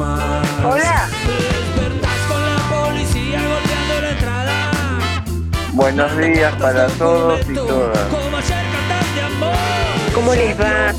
[0.00, 0.46] Más.
[0.64, 1.08] Hola.
[5.72, 7.98] Buenos días para todos y todas.
[10.14, 10.92] ¿Cómo les va?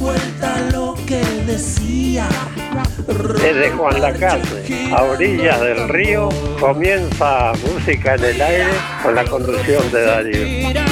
[3.41, 6.29] Desde Juan Lacase, a orillas del río,
[6.59, 8.69] comienza música en el aire
[9.03, 10.91] con la conducción de Darío.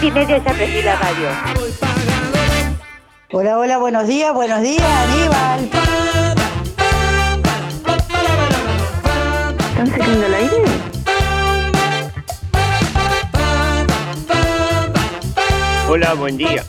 [0.00, 1.28] ya la radio.
[3.32, 5.70] Hola, hola, buenos días, buenos días, Aníbal.
[9.70, 10.64] ¿Están saliendo el aire?
[15.88, 16.64] Hola, buen día.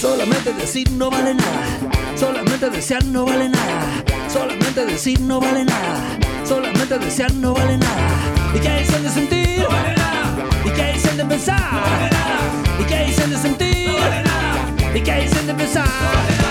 [0.00, 1.78] Solamente decir no vale nada.
[2.16, 4.04] Solamente desear no vale nada.
[4.28, 6.31] Solamente decir no vale nada.
[6.52, 8.10] Solamente desear no vale nada.
[8.54, 9.60] ¿Y qué dicen de sentir?
[9.60, 10.36] No vale nada.
[10.66, 11.72] ¿Y qué dicen de pensar?
[11.72, 12.40] No vale nada.
[12.78, 13.86] ¿Y qué dicen de sentir?
[13.86, 14.94] No vale nada.
[14.94, 15.88] ¿Y qué dicen de pensar?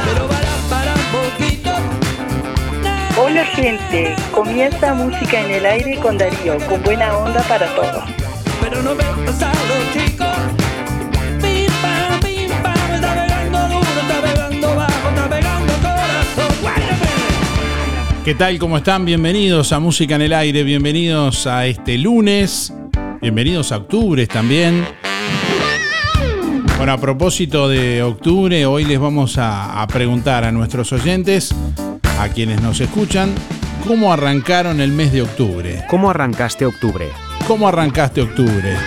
[0.06, 1.70] Pero para, para un poquito.
[3.16, 8.04] Hola gente, comienza música en el aire con Darío, con buena onda para todos.
[8.60, 9.04] Pero no me
[18.24, 18.60] ¿Qué tal?
[18.60, 19.04] ¿Cómo están?
[19.04, 22.72] Bienvenidos a Música en el Aire, bienvenidos a este lunes,
[23.20, 24.86] bienvenidos a octubre también.
[26.78, 31.56] Bueno, a propósito de octubre, hoy les vamos a, a preguntar a nuestros oyentes,
[32.20, 33.34] a quienes nos escuchan,
[33.88, 35.84] cómo arrancaron el mes de octubre.
[35.90, 37.10] ¿Cómo arrancaste octubre?
[37.48, 38.78] ¿Cómo arrancaste octubre?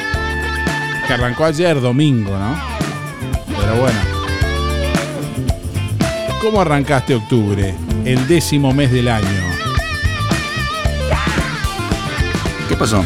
[1.09, 2.57] Que arrancó ayer domingo, ¿no?
[3.49, 3.99] Pero bueno.
[6.41, 7.75] ¿Cómo arrancaste octubre?
[8.05, 9.27] El décimo mes del año.
[12.69, 13.03] ¿Qué pasó?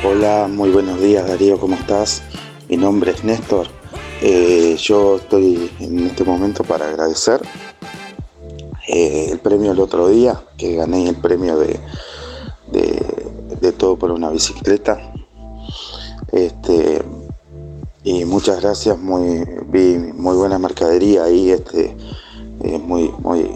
[0.03, 2.23] Hola, muy buenos días Darío, ¿cómo estás?
[2.69, 3.67] Mi nombre es Néstor.
[4.21, 7.41] Eh, yo estoy en este momento para agradecer
[8.87, 11.79] eh, el premio el otro día, que gané el premio de,
[12.71, 14.97] de, todo por una bicicleta.
[16.31, 17.03] Este,
[18.03, 21.95] y muchas gracias, muy, vi muy buena mercadería ahí, este,
[22.85, 23.51] muy, muy,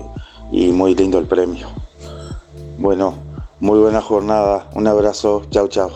[0.51, 1.67] y muy lindo el premio.
[2.77, 3.13] Bueno,
[3.59, 5.89] muy buena jornada, un abrazo, chao, chao.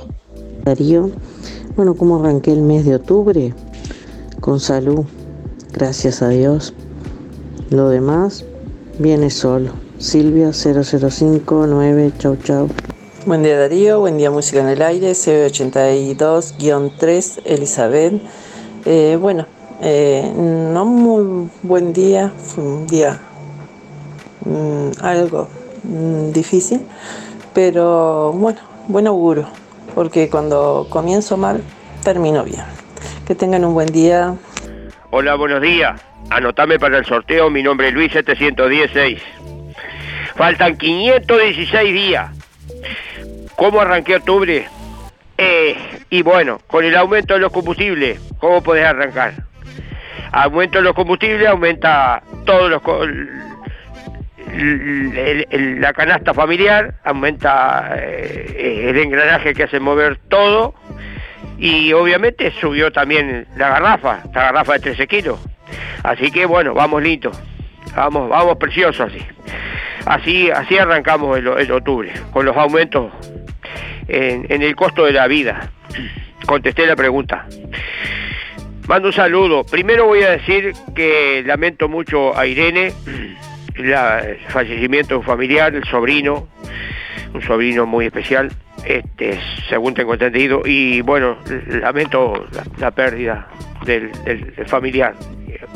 [0.64, 1.12] Darío,
[1.76, 3.54] bueno, ¿cómo arranqué el mes de octubre?
[4.40, 5.04] Con salud,
[5.74, 6.74] gracias a Dios.
[7.70, 8.46] Lo demás,
[8.98, 9.74] Viene solo.
[9.98, 12.70] Silvia 0059, chau chau.
[13.26, 18.22] Buen día Darío, buen día Música en el Aire, CB82-3, Elizabeth.
[18.86, 19.48] Eh, bueno,
[19.82, 23.20] eh, no muy buen día, fue un día
[24.46, 25.50] mm, algo
[25.84, 26.80] mm, difícil,
[27.54, 29.50] pero bueno, buen auguro,
[29.94, 31.62] porque cuando comienzo mal,
[32.04, 32.64] termino bien.
[33.28, 34.38] Que tengan un buen día.
[35.12, 36.05] Hola, buenos días.
[36.30, 39.22] Anotame para el sorteo, mi nombre es Luis 716.
[40.36, 42.32] Faltan 516 días.
[43.56, 44.68] ¿Cómo arranqué octubre?
[45.38, 45.78] Eh,
[46.10, 49.34] y bueno, con el aumento de los combustibles, ¿cómo podés arrancar?
[50.32, 52.82] Aumento de los combustibles, aumenta todos los
[55.78, 60.74] la canasta familiar, aumenta eh, el engranaje que hace mover todo
[61.58, 65.40] y obviamente subió también la garrafa, la garrafa de 13 kilos.
[66.04, 67.32] Así que bueno, vamos lindo,
[67.96, 69.26] vamos, vamos preciosos así.
[70.06, 73.12] Así, así arrancamos el, octubre, con los aumentos
[74.08, 75.72] en, en, el costo de la vida.
[76.46, 77.48] Contesté la pregunta.
[78.88, 79.64] Mando un saludo.
[79.64, 82.94] Primero voy a decir que lamento mucho a Irene,
[83.76, 86.48] el fallecimiento de un familiar, el sobrino,
[87.34, 88.52] un sobrino muy especial,
[88.86, 89.40] este,
[89.70, 92.46] según tengo entendido, y bueno, lamento
[92.80, 93.48] la, pérdida
[93.86, 94.12] del
[94.68, 95.16] familiar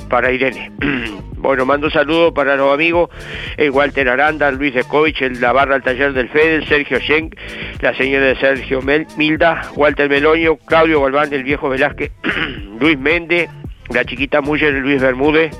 [0.10, 0.72] para Irene.
[1.38, 3.10] bueno, mando saludos para los amigos,
[3.58, 7.36] el Walter Aranda, Luis Escovich, el la barra al taller del Fede, Sergio Schenk,
[7.82, 12.12] la señora de Sergio Milda, Walter Meloño, Claudio Galván, el viejo Velázquez,
[12.80, 13.50] Luis Méndez,
[13.94, 15.56] la chiquita Muller, Luis Bermúdez,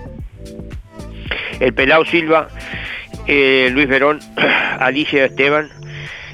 [1.60, 2.48] el Pelao Silva,
[3.28, 4.20] eh, Luis Verón,
[4.80, 5.70] Alicia Esteban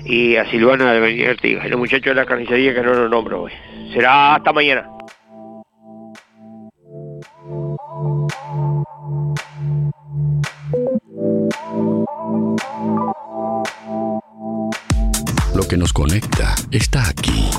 [0.05, 3.51] y a Silvana de Artigas, los muchachos de la carnicería que no lo nombro hoy.
[3.93, 4.87] Será hasta mañana.
[15.55, 17.49] Lo que nos conecta está aquí.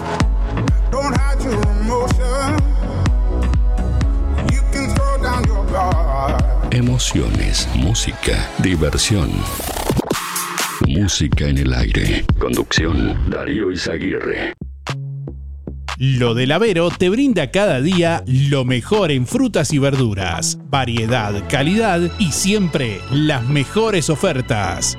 [6.70, 9.30] Emociones, música, diversión.
[10.86, 12.26] Música en el aire.
[12.38, 14.52] Conducción, Darío Izaguirre.
[15.96, 22.02] Lo del Avero te brinda cada día lo mejor en frutas y verduras, variedad, calidad
[22.18, 24.98] y siempre las mejores ofertas.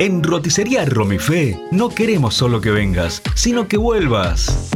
[0.00, 4.70] En Roticería Romifé no queremos solo que vengas, sino que vuelvas.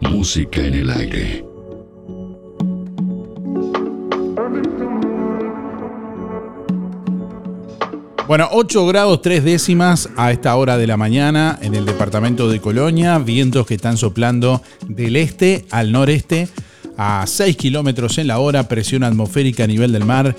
[0.00, 1.44] Música en el aire.
[8.26, 12.62] Bueno, 8 grados 3 décimas a esta hora de la mañana en el departamento de
[12.62, 16.48] Colonia, vientos que están soplando del este al noreste
[16.96, 20.36] a 6 kilómetros en la hora, presión atmosférica a nivel del mar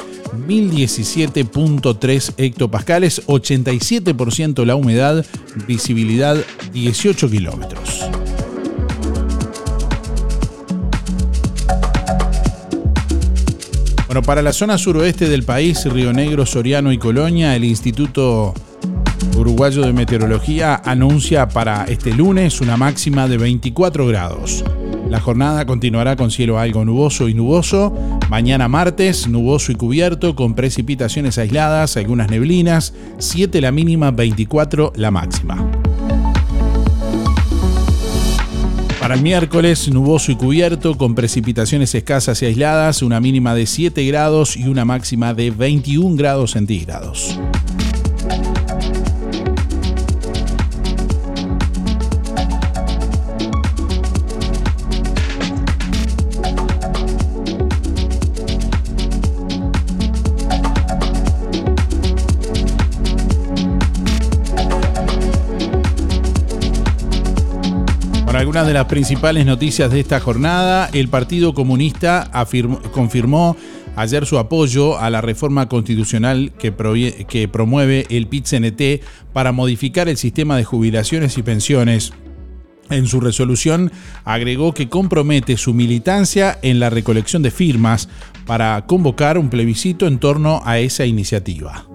[0.48, 5.26] 1017.3 hectopascales, 87% la humedad,
[5.68, 6.38] visibilidad
[6.74, 8.06] 18 kilómetros.
[14.08, 18.54] Bueno, para la zona suroeste del país, Río Negro, Soriano y Colonia, el Instituto
[19.36, 24.64] Uruguayo de Meteorología anuncia para este lunes una máxima de 24 grados.
[25.10, 27.94] La jornada continuará con cielo algo nuboso y nuboso.
[28.30, 35.12] Mañana martes, nuboso y cubierto, con precipitaciones aisladas, algunas neblinas, 7 la mínima, 24 la
[35.12, 35.70] máxima.
[39.00, 44.04] Para el miércoles, nuboso y cubierto, con precipitaciones escasas y aisladas, una mínima de 7
[44.08, 47.40] grados y una máxima de 21 grados centígrados.
[68.56, 72.32] Una de las principales noticias de esta jornada, el Partido Comunista
[72.94, 73.58] confirmó
[73.98, 80.56] ayer su apoyo a la reforma constitucional que, promueve el PIT-CNT para modificar el sistema
[80.56, 82.14] de jubilaciones y pensiones.
[82.90, 83.92] En su resolución
[84.24, 88.08] agregó que compromete su militancia en la recolección de firmas
[88.46, 91.86] para convocar un plebiscito en torno a esa iniciativa.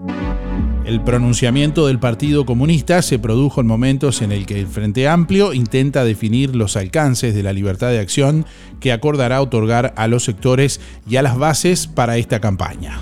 [0.90, 5.52] El pronunciamiento del Partido Comunista se produjo en momentos en el que el Frente Amplio
[5.52, 8.44] intenta definir los alcances de la libertad de acción
[8.80, 12.99] que acordará otorgar a los sectores y a las bases para esta campaña.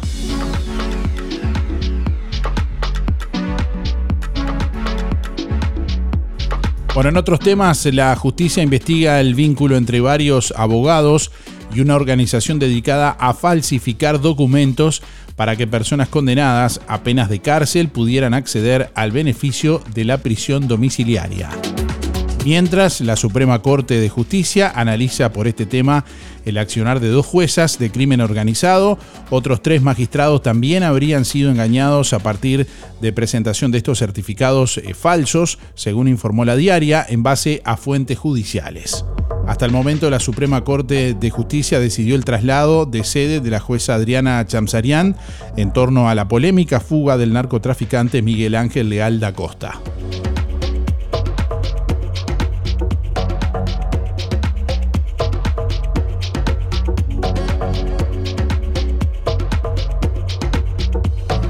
[6.93, 11.31] Bueno, en otros temas, la justicia investiga el vínculo entre varios abogados
[11.75, 15.03] y una organización dedicada a falsificar documentos
[15.39, 20.67] para que personas condenadas a penas de cárcel pudieran acceder al beneficio de la prisión
[20.67, 21.49] domiciliaria.
[22.49, 26.07] Mientras, la Suprema Corte de Justicia analiza por este tema
[26.47, 28.99] el accionar de dos juezas de crimen organizado.
[29.29, 32.67] Otros tres magistrados también habrían sido engañados a partir
[33.03, 38.17] de presentación de estos certificados eh, falsos, según informó la diaria, en base a fuentes
[38.17, 39.05] judiciales.
[39.47, 43.61] Hasta el momento, la Suprema Corte de Justicia decidió el traslado de sede de la
[43.61, 45.17] jueza Adriana Chamsarian
[45.59, 49.83] en torno a la polémica fuga del narcotraficante Miguel Ángel Leal da Costa.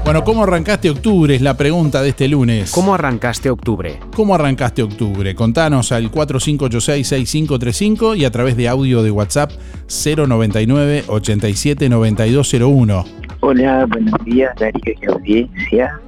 [0.09, 1.35] Bueno, ¿cómo arrancaste octubre?
[1.35, 2.71] Es la pregunta de este lunes.
[2.71, 3.99] ¿Cómo arrancaste octubre?
[4.15, 5.35] ¿Cómo arrancaste octubre?
[5.35, 9.51] Contanos al 4586-6535 y a través de audio de WhatsApp
[9.87, 13.05] 099 879201.
[13.41, 16.01] Hola, buenos días, Darío y audiencia.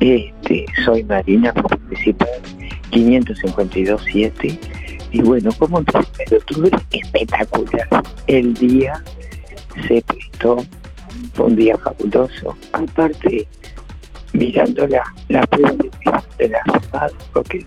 [0.00, 2.28] Este, soy Marina, participar
[2.90, 4.58] 552.7.
[5.12, 5.86] Y bueno, como el
[6.28, 7.88] de octubre, espectacular.
[8.26, 9.02] El día
[9.88, 10.62] se prestó
[11.34, 12.56] fue un día fabuloso.
[12.72, 13.46] Aparte,
[14.32, 15.72] mirando la, la prueba
[16.38, 17.64] de, la ciudad, porque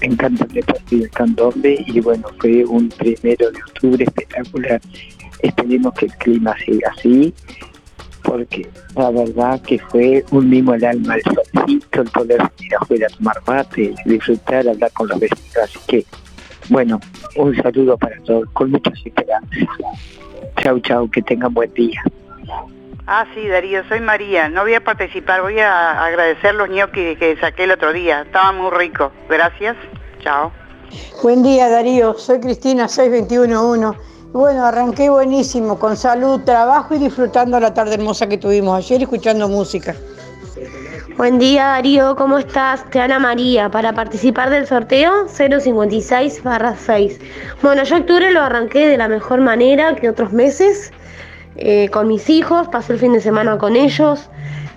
[0.00, 4.80] me encanta el deporte del candombe y bueno, fue un primero de octubre espectacular.
[5.40, 7.34] Esperemos que el clima siga así,
[8.22, 13.06] porque la verdad que fue un mimo al alma, el solcito, el poder ir afuera
[13.10, 15.56] a tomar mate, disfrutar, hablar con los vecinos.
[15.62, 16.04] Así que,
[16.70, 16.98] bueno,
[17.36, 19.68] un saludo para todos, con muchas esperanzas.
[20.62, 22.02] Chau, chau, que tengan buen día.
[23.06, 24.48] Ah, sí, Darío, soy María.
[24.48, 28.22] No voy a participar, voy a agradecer los ñoquis que saqué el otro día.
[28.22, 29.12] Estaban muy ricos.
[29.28, 29.76] Gracias.
[30.20, 30.50] Chao.
[31.22, 32.14] Buen día, Darío.
[32.14, 33.98] Soy Cristina, 6211.
[34.32, 39.48] Bueno, arranqué buenísimo, con salud, trabajo y disfrutando la tarde hermosa que tuvimos ayer escuchando
[39.48, 39.94] música.
[41.16, 42.88] Buen día Darío, ¿cómo estás?
[42.90, 43.68] Te habla María.
[43.68, 46.42] Para participar del sorteo 056
[46.86, 47.20] 6.
[47.62, 50.90] Bueno, yo octubre lo arranqué de la mejor manera que otros meses.
[51.56, 54.28] Eh, con mis hijos, pasé el fin de semana con ellos,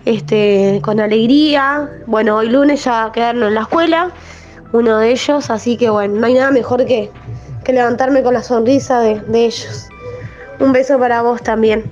[0.05, 1.89] este, con alegría.
[2.05, 4.12] Bueno, hoy lunes ya quedaron en la escuela,
[4.74, 7.10] uno de ellos, así que bueno, no hay nada mejor que,
[7.63, 9.88] que levantarme con la sonrisa de, de ellos.
[10.60, 11.84] Un beso para vos también.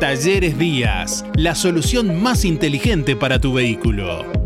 [0.00, 4.39] Talleres Díaz, la solución más inteligente para tu vehículo.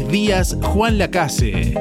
[0.00, 1.74] Díaz Juan Lacase.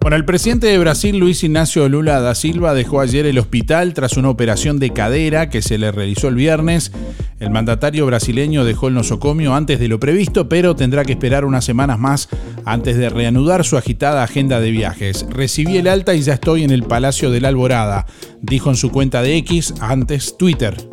[0.00, 4.16] Bueno, el presidente de Brasil, Luis Ignacio Lula da Silva, dejó ayer el hospital tras
[4.16, 6.92] una operación de cadera que se le realizó el viernes.
[7.38, 11.64] El mandatario brasileño dejó el nosocomio antes de lo previsto, pero tendrá que esperar unas
[11.64, 12.28] semanas más
[12.64, 15.24] antes de reanudar su agitada agenda de viajes.
[15.30, 18.06] Recibí el alta y ya estoy en el Palacio de la Alborada,
[18.40, 20.87] dijo en su cuenta de X, antes Twitter.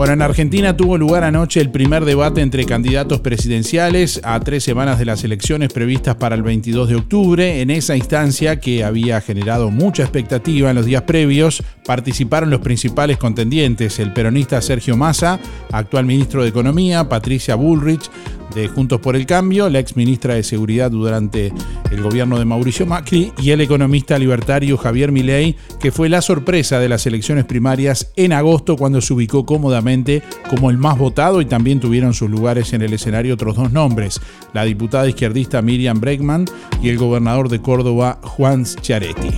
[0.00, 4.98] Bueno, en Argentina tuvo lugar anoche el primer debate entre candidatos presidenciales a tres semanas
[4.98, 7.60] de las elecciones previstas para el 22 de octubre.
[7.60, 13.18] En esa instancia, que había generado mucha expectativa en los días previos, participaron los principales
[13.18, 15.38] contendientes, el peronista Sergio Massa,
[15.70, 18.10] actual ministro de Economía, Patricia Bullrich,
[18.54, 21.52] de Juntos por el Cambio, la ex ministra de Seguridad durante
[21.90, 26.78] el gobierno de Mauricio Macri y el economista libertario Javier Milei, que fue la sorpresa
[26.78, 31.46] de las elecciones primarias en agosto cuando se ubicó cómodamente como el más votado y
[31.46, 34.20] también tuvieron sus lugares en el escenario otros dos nombres,
[34.52, 36.46] la diputada izquierdista Miriam Bregman
[36.82, 39.30] y el gobernador de Córdoba Juan Schiaretti.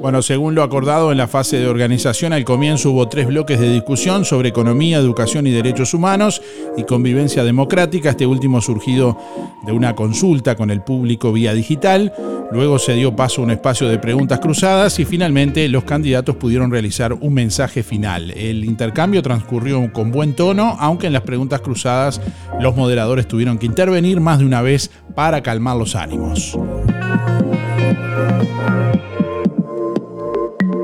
[0.00, 3.70] Bueno, según lo acordado en la fase de organización, al comienzo hubo tres bloques de
[3.70, 6.40] discusión sobre economía, educación y derechos humanos
[6.78, 9.18] y convivencia democrática, este último surgido
[9.66, 12.14] de una consulta con el público vía digital.
[12.50, 16.70] Luego se dio paso a un espacio de preguntas cruzadas y finalmente los candidatos pudieron
[16.70, 18.30] realizar un mensaje final.
[18.30, 22.22] El intercambio transcurrió con buen tono, aunque en las preguntas cruzadas
[22.58, 26.58] los moderadores tuvieron que intervenir más de una vez para calmar los ánimos.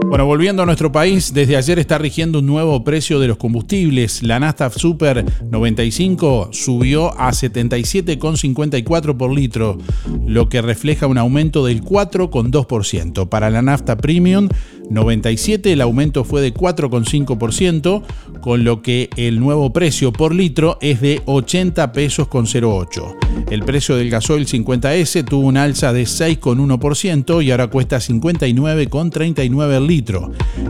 [0.08, 4.22] Bueno, volviendo a nuestro país, desde ayer está rigiendo un nuevo precio de los combustibles.
[4.22, 9.78] La Nafta Super 95 subió a 77,54 por litro,
[10.24, 13.28] lo que refleja un aumento del 4,2%.
[13.28, 14.48] Para la Nafta Premium
[14.90, 18.02] 97 el aumento fue de 4,5%,
[18.40, 23.16] con lo que el nuevo precio por litro es de 80 pesos con 08.
[23.50, 29.86] El precio del gasoil 50S tuvo un alza de 6,1% y ahora cuesta 59,39 el
[29.86, 29.95] litro.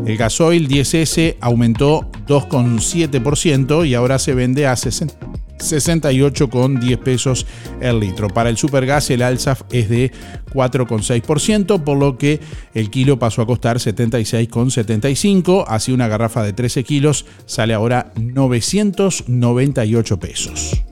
[0.06, 7.46] El gasoil 10S aumentó 2,7% y ahora se vende a 60 68,10 pesos
[7.80, 8.28] el litro.
[8.28, 10.12] Para el supergas el alza es de
[10.52, 12.40] 4,6%, por lo que
[12.74, 15.64] el kilo pasó a costar 76,75.
[15.66, 20.82] Así una garrafa de 13 kilos sale ahora 998 pesos.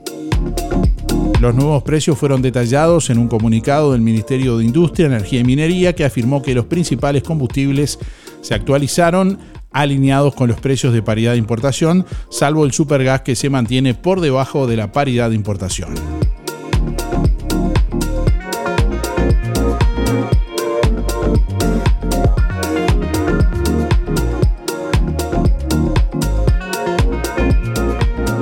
[1.40, 5.94] Los nuevos precios fueron detallados en un comunicado del Ministerio de Industria, Energía y Minería
[5.94, 7.98] que afirmó que los principales combustibles
[8.44, 9.38] se actualizaron
[9.72, 14.20] alineados con los precios de paridad de importación, salvo el supergas que se mantiene por
[14.20, 15.94] debajo de la paridad de importación.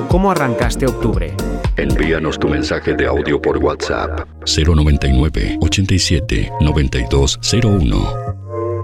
[0.09, 1.33] ¿Cómo arrancaste octubre?
[1.77, 8.42] Envíanos tu mensaje de audio por WhatsApp 099 87 9201.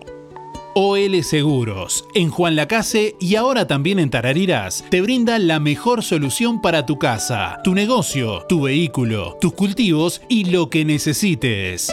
[0.74, 6.60] OL Seguros, en Juan Lacase y ahora también en Tarariras, te brinda la mejor solución
[6.60, 11.92] para tu casa, tu negocio, tu vehículo, tus cultivos y lo que necesites.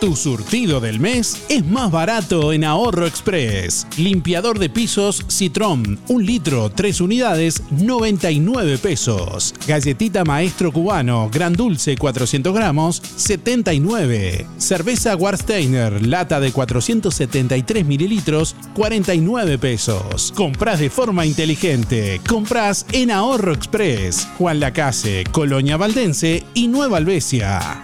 [0.00, 3.84] Tu surtido del mes es más barato en Ahorro Express.
[3.96, 9.52] Limpiador de pisos Citrón, un litro, 3 unidades, 99 pesos.
[9.66, 14.46] Galletita Maestro Cubano, gran dulce, 400 gramos, 79.
[14.56, 20.32] Cerveza Warsteiner, lata de 473 mililitros, 49 pesos.
[20.36, 22.20] Comprás de forma inteligente.
[22.28, 24.28] Comprás en Ahorro Express.
[24.38, 27.82] Juan Lacase, Colonia Valdense y Nueva Albesia.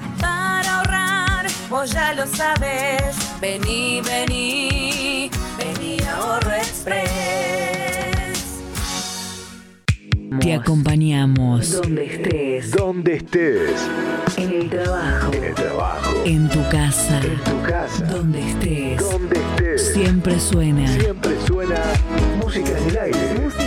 [1.74, 3.16] Vos ya lo sabes.
[3.40, 7.08] Vení, vení, vení a Ahorro Express.
[10.40, 11.72] Te acompañamos.
[11.72, 12.70] Donde estés.
[12.70, 13.88] Donde estés.
[14.36, 15.32] En el trabajo.
[15.32, 16.22] En el trabajo.
[16.24, 17.20] En tu casa.
[17.20, 18.04] En tu casa.
[18.04, 19.00] Donde estés.
[19.10, 19.94] Donde estés.
[19.94, 20.86] Siempre suena.
[20.86, 21.82] Siempre suena
[22.40, 23.18] música en el aire.
[23.42, 23.63] Música en el aire.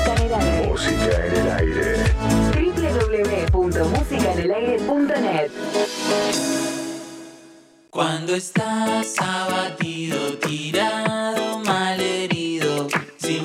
[8.28, 12.90] Cuando estás abatido, tirado, malherido,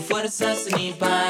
[0.09, 1.22] fuerzas ni para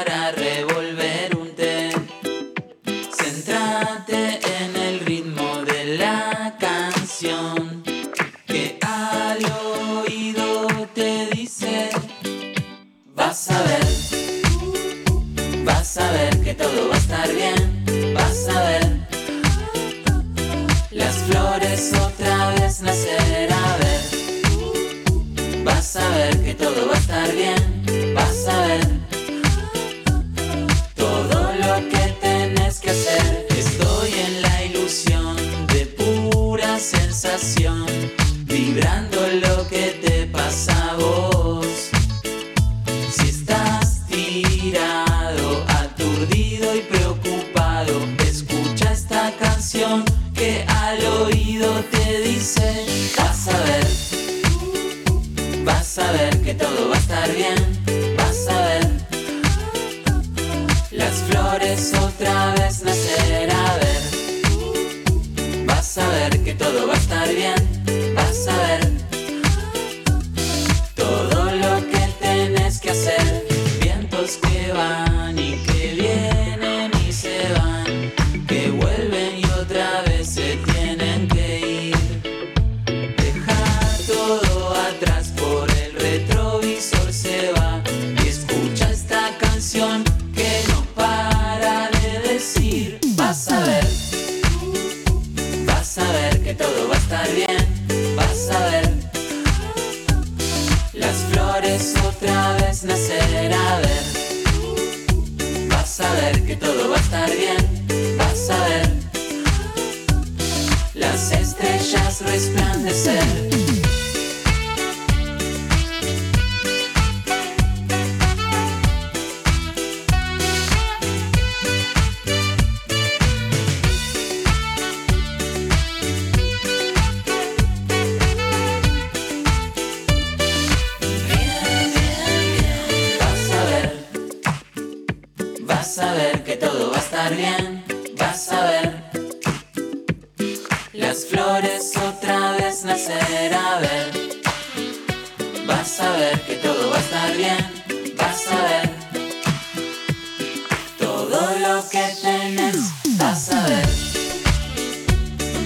[151.43, 152.77] todo lo que tenés.
[153.17, 153.87] Vas a ver,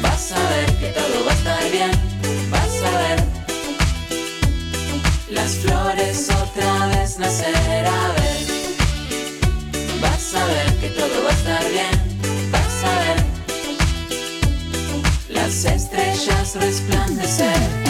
[0.02, 1.92] vas a ver que todo va a estar bien.
[2.50, 3.24] Vas a ver
[5.30, 8.40] las flores otra vez nacer a ver.
[10.02, 12.52] Vas a ver que todo va a estar bien.
[12.52, 13.26] Vas a ver
[15.30, 17.87] las estrellas resplandecer.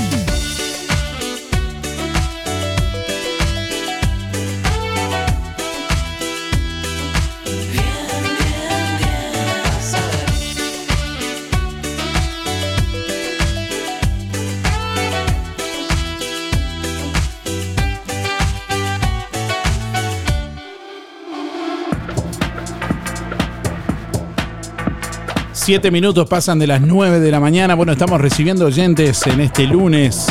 [25.67, 27.75] Siete minutos pasan de las 9 de la mañana.
[27.75, 30.27] Bueno, estamos recibiendo oyentes en este lunes,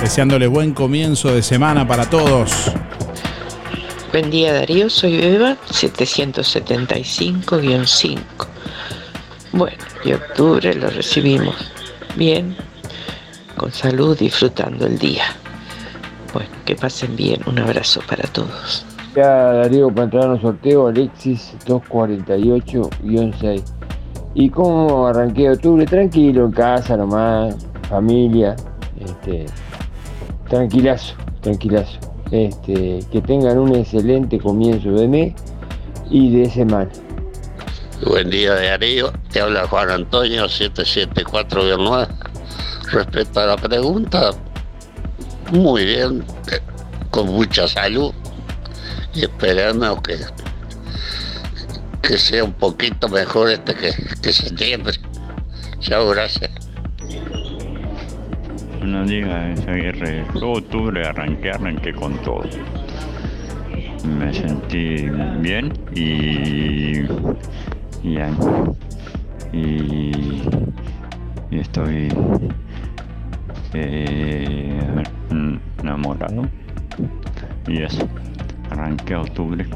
[0.00, 2.70] deseándole buen comienzo de semana para todos.
[4.12, 8.20] Buen día Darío, soy Eva 775-5.
[9.50, 11.56] Bueno, y octubre lo recibimos
[12.14, 12.56] bien,
[13.56, 15.24] con salud, disfrutando el día.
[16.32, 18.86] Bueno, que pasen bien, un abrazo para todos.
[19.16, 23.64] Ya Darío, para entrar al sorteo, Alexis 248-6.
[24.34, 25.84] ¿Y cómo arranqué octubre?
[25.86, 27.56] Tranquilo, en casa nomás,
[27.88, 28.54] familia,
[29.00, 29.46] este,
[30.48, 31.98] tranquilazo, tranquilazo.
[32.30, 35.34] Este, que tengan un excelente comienzo de mes
[36.10, 36.90] y de semana.
[38.06, 42.08] Buen día Darío, te habla Juan Antonio 774-9.
[42.92, 44.30] Respecto a la pregunta,
[45.50, 46.60] muy bien, eh,
[47.10, 48.12] con mucha salud
[49.12, 50.16] y esperando que,
[52.02, 54.94] que sea un poquito mejor este que, que septiembre.
[55.80, 56.50] Chao, gracias.
[58.78, 60.24] Buenos días, Aguirre.
[60.34, 62.44] Yo octubre arranqué, arranqué con todo.
[64.18, 65.08] Me sentí
[65.40, 67.00] bien y.
[68.02, 68.18] y,
[69.52, 70.42] y,
[71.50, 72.08] y estoy
[73.74, 75.04] eh,
[75.80, 76.48] enamorado.
[77.68, 78.08] Y eso.
[78.70, 79.66] Arranqué octubre.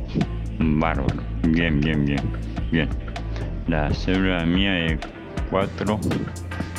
[0.59, 1.23] Bárbaro.
[1.43, 2.21] Bien, bien, bien.
[2.71, 2.89] Bien.
[3.69, 4.99] La célula mía es
[5.51, 6.01] 4,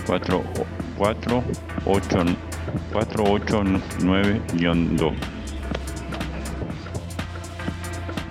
[0.05, 0.43] 4,
[0.97, 1.43] 4,
[1.85, 2.25] 8,
[2.91, 3.63] 4, 8,
[4.03, 4.41] 9,
[4.97, 5.13] 2.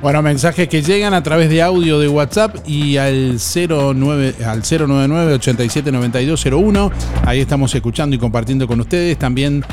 [0.04, 5.32] Bueno, mensajes que llegan a través de audio de WhatsApp y al 09 al 099
[5.32, 6.92] 879201.
[7.24, 9.18] Ahí estamos escuchando y compartiendo con ustedes.
[9.18, 9.64] También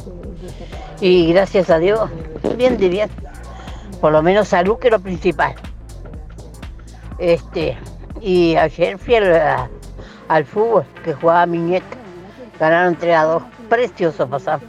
[1.00, 2.10] Y gracias a Dios,
[2.58, 3.08] bien de bien.
[4.02, 5.54] Por lo menos salud que es lo principal.
[7.18, 7.78] Este,
[8.20, 9.70] y ayer fui al,
[10.28, 11.96] al fútbol que jugaba mi nieta.
[12.60, 13.42] Ganaron 3 a 2.
[13.70, 14.60] Precioso pasar.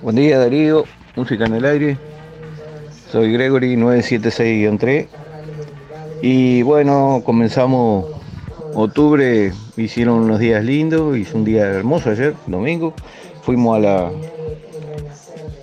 [0.00, 1.98] Buen día Darío, música en el aire.
[3.12, 5.19] Soy Gregory 976-3.
[6.22, 8.06] Y bueno, comenzamos
[8.74, 12.92] octubre, hicieron unos días lindos, hizo un día hermoso ayer, domingo.
[13.42, 14.10] Fuimos a la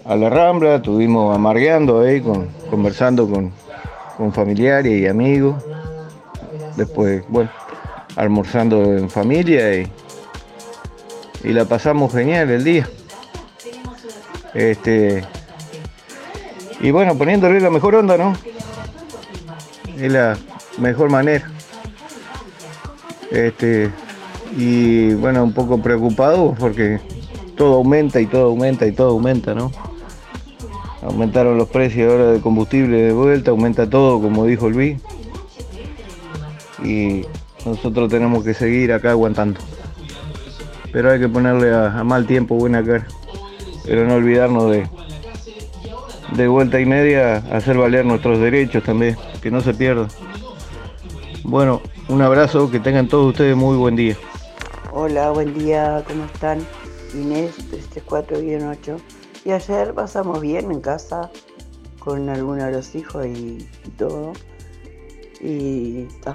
[0.06, 3.52] a la Rambla, estuvimos amargueando ahí, con, conversando con,
[4.16, 5.62] con familiares y amigos.
[6.78, 7.50] Después, bueno,
[8.16, 9.92] almorzando en familia y,
[11.44, 12.88] y la pasamos genial el día.
[14.54, 15.26] Este,
[16.80, 18.34] y bueno, poniéndole la mejor onda, ¿no?
[20.00, 20.38] Es la
[20.78, 21.50] mejor manera.
[23.32, 23.90] Este,
[24.56, 27.00] y bueno, un poco preocupado porque
[27.56, 29.72] todo aumenta y todo aumenta y todo aumenta, ¿no?
[31.02, 35.02] Aumentaron los precios ahora de combustible de vuelta, aumenta todo, como dijo Luis.
[36.84, 37.24] Y
[37.66, 39.60] nosotros tenemos que seguir acá aguantando.
[40.92, 43.08] Pero hay que ponerle a, a mal tiempo buena cara.
[43.86, 44.88] Pero no olvidarnos de,
[46.36, 50.10] de vuelta y media hacer valer nuestros derechos también, que no se pierdan.
[51.44, 54.18] Bueno, un abrazo, que tengan todos ustedes muy buen día.
[54.92, 56.68] Hola, buen día, ¿cómo están?
[57.14, 59.00] Inés, este 4-8.
[59.46, 61.32] Y ayer pasamos bien en casa
[62.00, 64.34] con algunos de los hijos y, y todo.
[65.40, 66.34] Y está,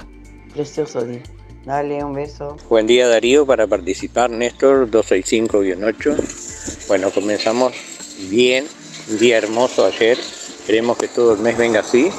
[0.54, 1.22] precioso día.
[1.66, 2.56] Dale, un beso.
[2.70, 6.88] Buen día Darío, para participar Néstor 265-8.
[6.88, 7.74] Bueno, comenzamos
[8.30, 8.64] bien,
[9.10, 10.16] un día hermoso ayer.
[10.66, 12.10] Queremos que todo el mes venga así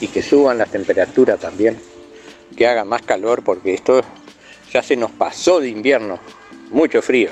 [0.00, 1.78] y que suban las temperaturas también.
[2.56, 4.02] Que haga más calor porque esto
[4.72, 6.18] ya se nos pasó de invierno.
[6.70, 7.30] Mucho frío.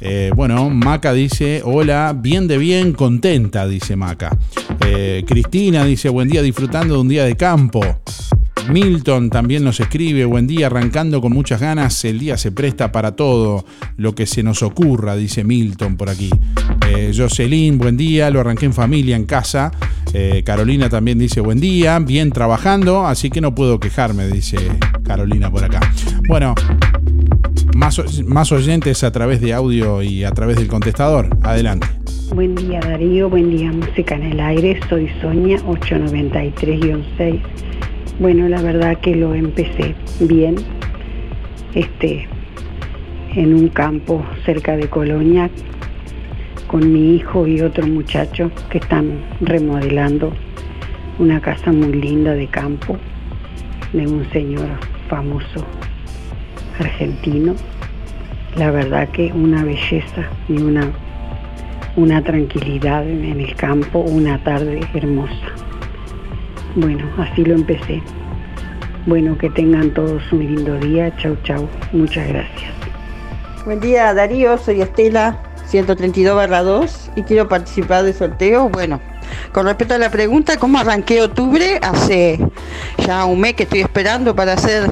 [0.00, 4.38] Eh, bueno, Maca dice, hola, bien de bien, contenta, dice Maca.
[4.86, 7.80] Eh, Cristina dice, buen día disfrutando de un día de campo.
[8.70, 13.14] Milton también nos escribe, buen día, arrancando con muchas ganas, el día se presta para
[13.14, 13.64] todo
[13.96, 16.30] lo que se nos ocurra, dice Milton por aquí.
[16.88, 19.70] Eh, Jocelyn, buen día, lo arranqué en familia, en casa.
[20.12, 24.56] Eh, Carolina también dice, buen día, bien trabajando, así que no puedo quejarme, dice
[25.04, 25.80] Carolina por acá.
[26.28, 26.54] Bueno,
[27.74, 31.36] más, más oyentes a través de audio y a través del contestador.
[31.42, 31.86] Adelante.
[32.34, 37.40] Buen día Darío, buen día Música en el Aire, soy Sonia 893-6
[38.20, 40.54] Bueno, la verdad que lo empecé bien,
[41.74, 42.28] este,
[43.34, 45.50] en un campo cerca de Colonia,
[46.68, 50.32] con mi hijo y otro muchacho que están remodelando
[51.18, 52.98] una casa muy linda de campo
[53.92, 54.68] de un señor
[55.08, 55.66] famoso
[56.78, 57.56] argentino.
[58.56, 60.92] La verdad que una belleza y una,
[61.96, 65.63] una tranquilidad en el campo, una tarde hermosa.
[66.76, 68.02] Bueno, así lo empecé.
[69.06, 71.14] Bueno, que tengan todos un lindo día.
[71.18, 71.68] Chau, chau.
[71.92, 72.72] Muchas gracias.
[73.64, 78.68] Buen día Darío, soy Estela, 132 barra 2 y quiero participar del sorteo.
[78.68, 79.00] Bueno,
[79.52, 81.78] con respecto a la pregunta, ¿cómo arranqué octubre?
[81.80, 82.38] Hace
[83.06, 84.90] ya un mes que estoy esperando para hacer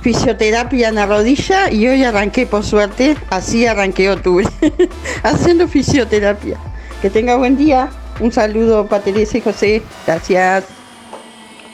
[0.00, 4.46] fisioterapia en la rodilla y hoy arranqué por suerte, así arranqué octubre,
[5.24, 6.56] haciendo fisioterapia.
[7.02, 7.88] Que tenga buen día.
[8.20, 9.82] Un saludo para Teresa y José.
[10.06, 10.77] Gracias.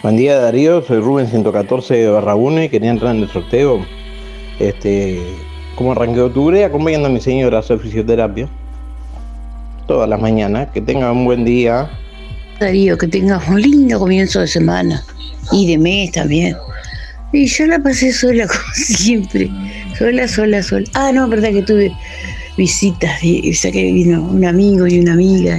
[0.05, 3.87] Buen día Darío, soy Rubén 114 barra 1 y quería entrar en el sorteo.
[4.59, 5.23] Este,
[5.77, 8.47] como arranqué octubre, acompañando a mi señora a hacer fisioterapia.
[9.87, 10.69] Todas las mañanas.
[10.75, 11.89] Que tenga un buen día.
[12.61, 15.03] Darío, que tengas un lindo comienzo de semana
[15.51, 16.55] y de mes también.
[17.33, 19.51] Y yo la pasé sola, como siempre.
[19.97, 20.85] Sola, sola, sola.
[20.93, 21.91] Ah, no, verdad que tuve
[22.59, 23.23] visitas.
[23.23, 25.59] O sea que vino un amigo y una amiga.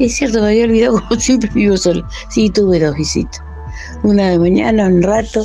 [0.00, 2.04] Es cierto, me había olvidado, como siempre vivo sola.
[2.28, 3.40] Sí, tuve dos visitas.
[4.02, 5.44] Una de mañana, un rato,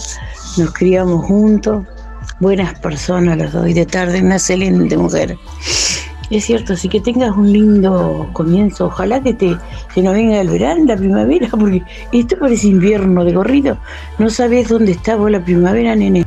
[0.58, 1.86] nos criamos juntos.
[2.40, 3.68] Buenas personas los dos.
[3.68, 5.38] Y de tarde, una excelente mujer.
[6.30, 8.88] Es cierto, así que tengas un lindo comienzo.
[8.88, 9.56] Ojalá que te
[9.94, 13.78] se nos venga el verano, la primavera, porque esto parece invierno de corrido.
[14.18, 16.26] No sabes dónde está vos la primavera, nene.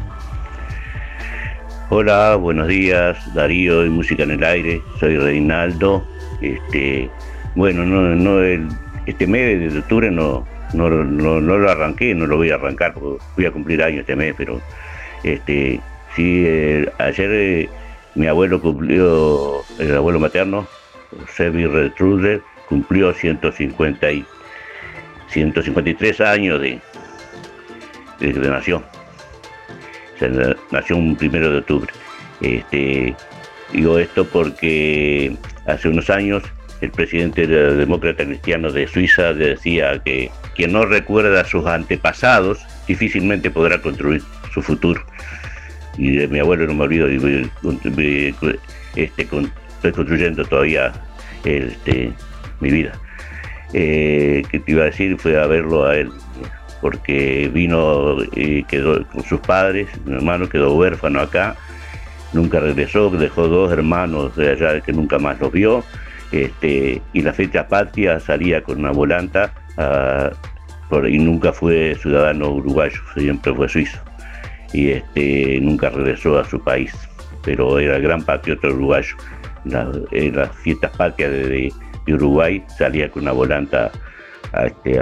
[1.88, 4.82] Hola, buenos días, Darío y Música en el Aire.
[4.98, 6.04] Soy Reinaldo.
[6.40, 7.08] Este,
[7.54, 8.68] bueno, no, no el-
[9.06, 12.94] este mes de octubre no, no, no, no lo arranqué, no lo voy a arrancar
[12.94, 14.60] porque voy a cumplir años este mes, pero
[15.24, 15.80] este,
[16.14, 17.68] sí, eh, ayer eh,
[18.14, 20.66] mi abuelo cumplió, el abuelo materno,
[21.34, 24.24] Sebi Retruder, cumplió 150 y
[25.28, 26.80] 153 años de,
[28.20, 28.78] de que nació.
[28.78, 31.92] O sea, na- nació un primero de octubre.
[32.40, 33.14] Este,
[33.72, 35.36] digo esto porque
[35.66, 36.42] hace unos años
[36.80, 43.50] el presidente de- demócrata cristiano de Suiza decía que quien no recuerda sus antepasados difícilmente
[43.50, 44.22] podrá construir
[44.52, 45.02] su futuro.
[45.98, 48.58] Y de mi abuelo no me olvido, y voy- voy-
[48.94, 50.92] este, estoy construyendo todavía
[51.44, 52.12] este,
[52.60, 52.92] mi vida.
[53.72, 56.10] Eh, que te iba a decir fue a verlo a él,
[56.80, 58.16] porque vino
[58.68, 61.56] quedó con sus padres, mi hermano quedó huérfano acá,
[62.32, 65.84] nunca regresó, dejó dos hermanos de allá que nunca más los vio,
[66.32, 70.30] este, y la fecha patria salía con una volanta ah,
[71.08, 73.98] y nunca fue ciudadano uruguayo, siempre fue suizo,
[74.72, 76.92] y este, nunca regresó a su país,
[77.42, 79.16] pero era gran patriota uruguayo.
[80.12, 81.72] En las fiestas patrias de,
[82.08, 83.90] Uruguay salía con una volanta
[84.52, 85.00] a, este,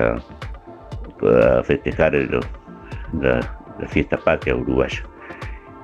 [1.65, 2.41] festejar el-
[3.21, 3.41] la,
[3.79, 5.03] la fiesta patria uruguaya.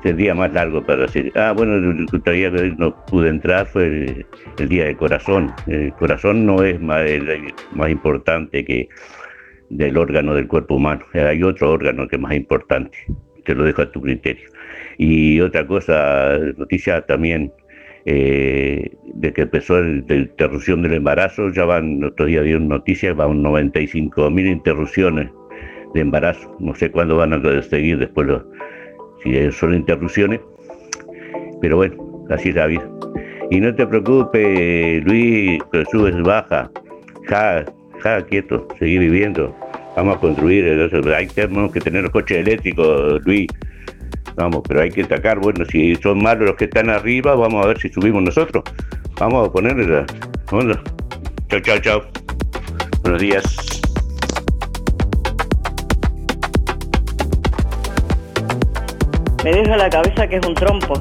[0.03, 3.85] El día más largo para decir, ah, bueno, el que todavía no pude entrar fue
[3.87, 4.27] el,
[4.59, 5.53] el día del corazón.
[5.67, 8.89] El corazón no es más, el- más importante que
[9.69, 11.05] del órgano del cuerpo humano.
[11.13, 12.97] Hay otro órgano que es más importante.
[13.45, 14.49] Te lo dejo a tu criterio.
[14.97, 17.53] Y otra cosa, noticia también
[18.07, 23.43] eh, de que empezó la interrupción del embarazo, ya van, otro día dieron noticias, van
[23.43, 25.31] 95 mil interrupciones
[25.95, 26.57] de embarazo.
[26.59, 28.43] No sé cuándo van a seguir después, los,
[29.23, 30.41] si solo interrupciones,
[31.61, 32.89] pero bueno, así es la vida.
[33.51, 35.61] Y no te preocupes, Luis,
[35.91, 36.71] subes baja,
[37.29, 37.65] ja,
[38.01, 39.55] ja, quieto, seguí viviendo.
[39.97, 43.49] Vamos a construir, entonces, hay tenemos que tener los coches eléctricos, Luis.
[44.37, 47.69] Vamos, pero hay que atacar, bueno, si son malos los que están arriba, vamos a
[47.69, 48.65] ver si subimos nosotros.
[49.19, 50.07] Vamos a ponerle la
[50.51, 50.83] onda.
[51.49, 52.03] Chao, chao, chao.
[53.03, 53.80] Buenos días.
[59.45, 60.95] Me deja la cabeza que es un trompo.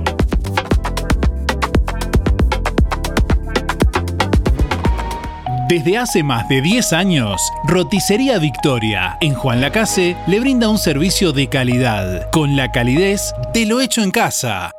[5.68, 11.32] Desde hace más de 10 años, Roticería Victoria en Juan Lacase le brinda un servicio
[11.32, 14.79] de calidad, con la calidez de lo hecho en casa.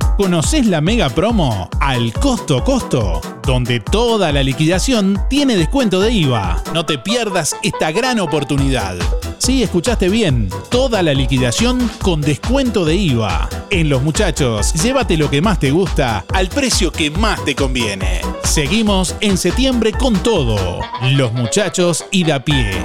[0.21, 3.21] ¿Conoces la mega promo al costo costo?
[3.41, 6.61] Donde toda la liquidación tiene descuento de IVA.
[6.75, 8.97] No te pierdas esta gran oportunidad.
[9.39, 10.47] Sí, escuchaste bien.
[10.69, 13.49] Toda la liquidación con descuento de IVA.
[13.71, 18.21] En Los Muchachos, llévate lo que más te gusta al precio que más te conviene.
[18.43, 20.81] Seguimos en septiembre con todo.
[21.13, 22.83] Los Muchachos y da pie.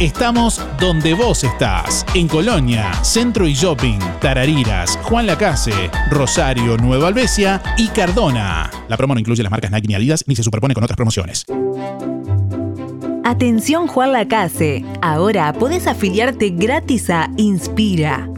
[0.00, 7.60] Estamos donde vos estás, en Colonia, Centro y Shopping, Tarariras, Juan Lacase, Rosario, Nueva Albesia
[7.76, 8.70] y Cardona.
[8.86, 11.46] La promo no incluye las marcas Nike ni Adidas ni se superpone con otras promociones.
[13.24, 18.28] Atención Juan Lacase, ahora podés afiliarte gratis a Inspira.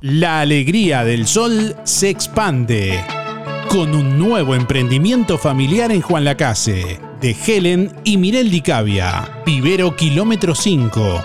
[0.00, 3.04] La alegría del sol se expande
[3.68, 10.54] con un nuevo emprendimiento familiar en Juan Lacase, de Helen y Mirel Dicavia, Vivero Kilómetro
[10.54, 11.24] 5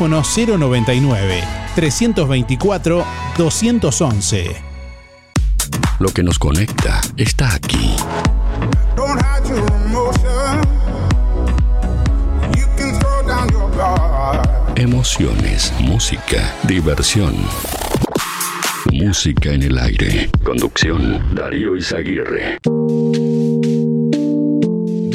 [0.07, 1.43] 099
[1.75, 3.05] 324
[3.37, 4.55] 211.
[5.99, 7.95] Lo que nos conecta está aquí.
[14.75, 17.35] Emociones, música, diversión.
[18.91, 20.29] Música en el aire.
[20.43, 22.57] Conducción, Darío Izaguirre.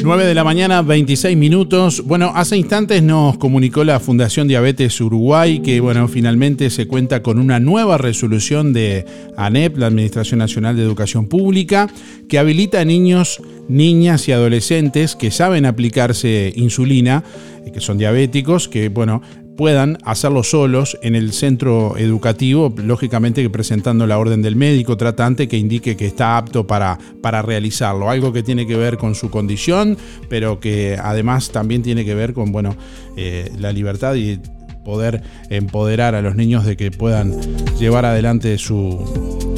[0.07, 2.01] 9 de la mañana, 26 minutos.
[2.05, 7.37] Bueno, hace instantes nos comunicó la Fundación Diabetes Uruguay que, bueno, finalmente se cuenta con
[7.37, 9.05] una nueva resolución de
[9.35, 11.89] ANEP, la Administración Nacional de Educación Pública,
[12.29, 17.25] que habilita a niños, niñas y adolescentes que saben aplicarse insulina,
[17.65, 19.21] eh, que son diabéticos, que, bueno,
[19.57, 25.47] puedan hacerlo solos en el centro educativo, lógicamente que presentando la orden del médico tratante
[25.47, 29.29] que indique que está apto para, para realizarlo, algo que tiene que ver con su
[29.29, 29.97] condición,
[30.29, 32.75] pero que además también tiene que ver con bueno,
[33.17, 34.39] eh, la libertad y
[34.85, 37.35] poder empoderar a los niños de que puedan
[37.77, 39.56] llevar adelante su,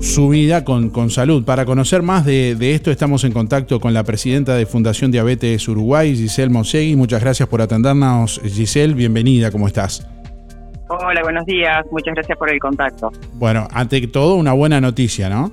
[0.00, 1.44] su vida con, con salud.
[1.44, 6.14] Para conocer más de, esto estamos en contacto con la presidenta de Fundación Diabetes Uruguay,
[6.14, 6.96] Giselle Monsegui.
[6.96, 8.94] Muchas gracias por atendernos, Giselle.
[8.94, 10.06] Bienvenida, ¿cómo estás?
[10.88, 11.84] Hola, buenos días.
[11.90, 13.10] Muchas gracias por el contacto.
[13.34, 15.50] Bueno, ante todo, una buena noticia, ¿no?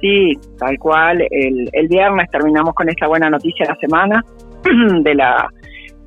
[0.00, 1.22] Sí, tal cual.
[1.30, 4.24] El, el viernes terminamos con esta buena noticia de la semana
[5.02, 5.48] de la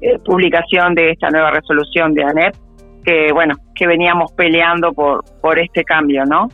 [0.02, 2.56] eh, publicación de esta nueva resolución de ANEP,
[3.04, 6.50] que bueno, que veníamos peleando por, por este cambio, ¿no?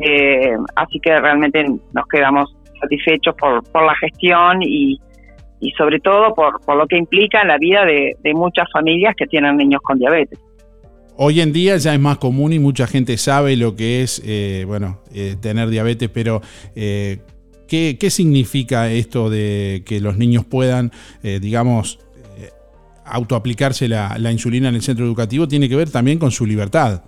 [0.00, 4.98] Eh, así que realmente nos quedamos satisfechos por, por la gestión y,
[5.60, 9.56] y sobre todo por, por lo que implica la vida de, muchas familias que tienen
[9.56, 10.38] niños con diabetes.
[11.16, 14.64] Hoy en día ya es más común y mucha gente sabe lo que es eh,
[14.66, 16.40] bueno eh, tener diabetes, pero
[16.74, 17.20] ¿qué,
[17.68, 20.92] ¿qué, significa esto de que los niños puedan,
[21.22, 21.98] digamos,
[23.04, 25.46] autoaplicarse la, la insulina en el centro educativo?
[25.46, 27.02] Tiene que ver también con su libertad.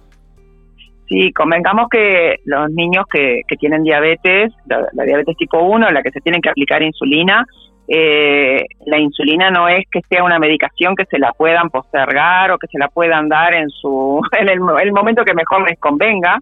[1.13, 6.03] Sí, convengamos que los niños que, que tienen diabetes, la, diabetes tipo 1, en la
[6.03, 7.45] que se tienen que aplicar insulina,
[7.87, 12.59] eh, la insulina no es que sea una medicación que se la puedan postergar o
[12.59, 16.39] que se la puedan dar en su en el, el momento que mejor les convenga,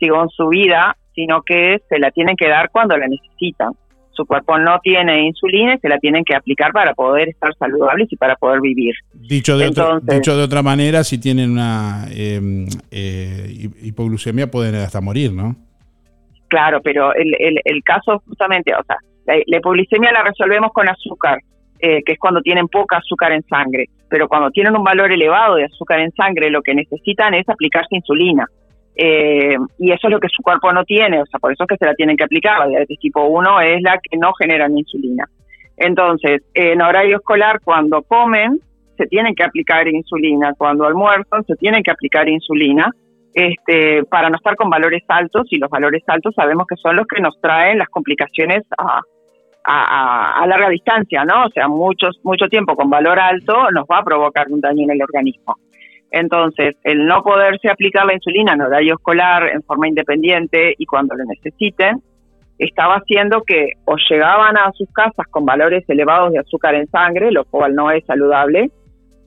[0.00, 3.74] según su vida, sino que se la tienen que dar cuando la necesitan
[4.18, 8.08] su cuerpo no tiene insulina y se la tienen que aplicar para poder estar saludables
[8.10, 8.94] y para poder vivir.
[9.14, 9.70] Dicho de,
[10.02, 15.54] dicho de otra manera, si tienen una em, eh, hipoglucemia pueden hasta morir, ¿no?
[16.48, 17.32] Claro, pero el,
[17.64, 18.96] el, caso justamente, o sea,
[19.26, 21.38] la, hipoglucemia la resolvemos con azúcar,
[21.78, 25.56] eh, que es cuando tienen poca azúcar en sangre, pero cuando tienen un valor elevado
[25.56, 28.46] de azúcar en sangre, lo que necesitan es aplicarse insulina.
[29.00, 31.68] Eh, y eso es lo que su cuerpo no tiene, o sea, por eso es
[31.68, 32.58] que se la tienen que aplicar.
[32.58, 35.24] La diabetes tipo 1 es la que no generan insulina.
[35.76, 38.58] Entonces, en horario escolar, cuando comen,
[38.96, 40.52] se tienen que aplicar insulina.
[40.58, 42.90] Cuando almuerzan, se tienen que aplicar insulina
[43.32, 45.46] este, para no estar con valores altos.
[45.50, 49.00] Y los valores altos sabemos que son los que nos traen las complicaciones a,
[49.62, 51.46] a, a larga distancia, ¿no?
[51.46, 54.90] O sea, muchos, mucho tiempo con valor alto nos va a provocar un daño en
[54.90, 55.54] el organismo.
[56.10, 61.14] Entonces, el no poderse aplicar la insulina en horario escolar en forma independiente y cuando
[61.14, 62.02] lo necesiten,
[62.58, 67.30] estaba haciendo que o llegaban a sus casas con valores elevados de azúcar en sangre,
[67.30, 68.70] lo cual no es saludable,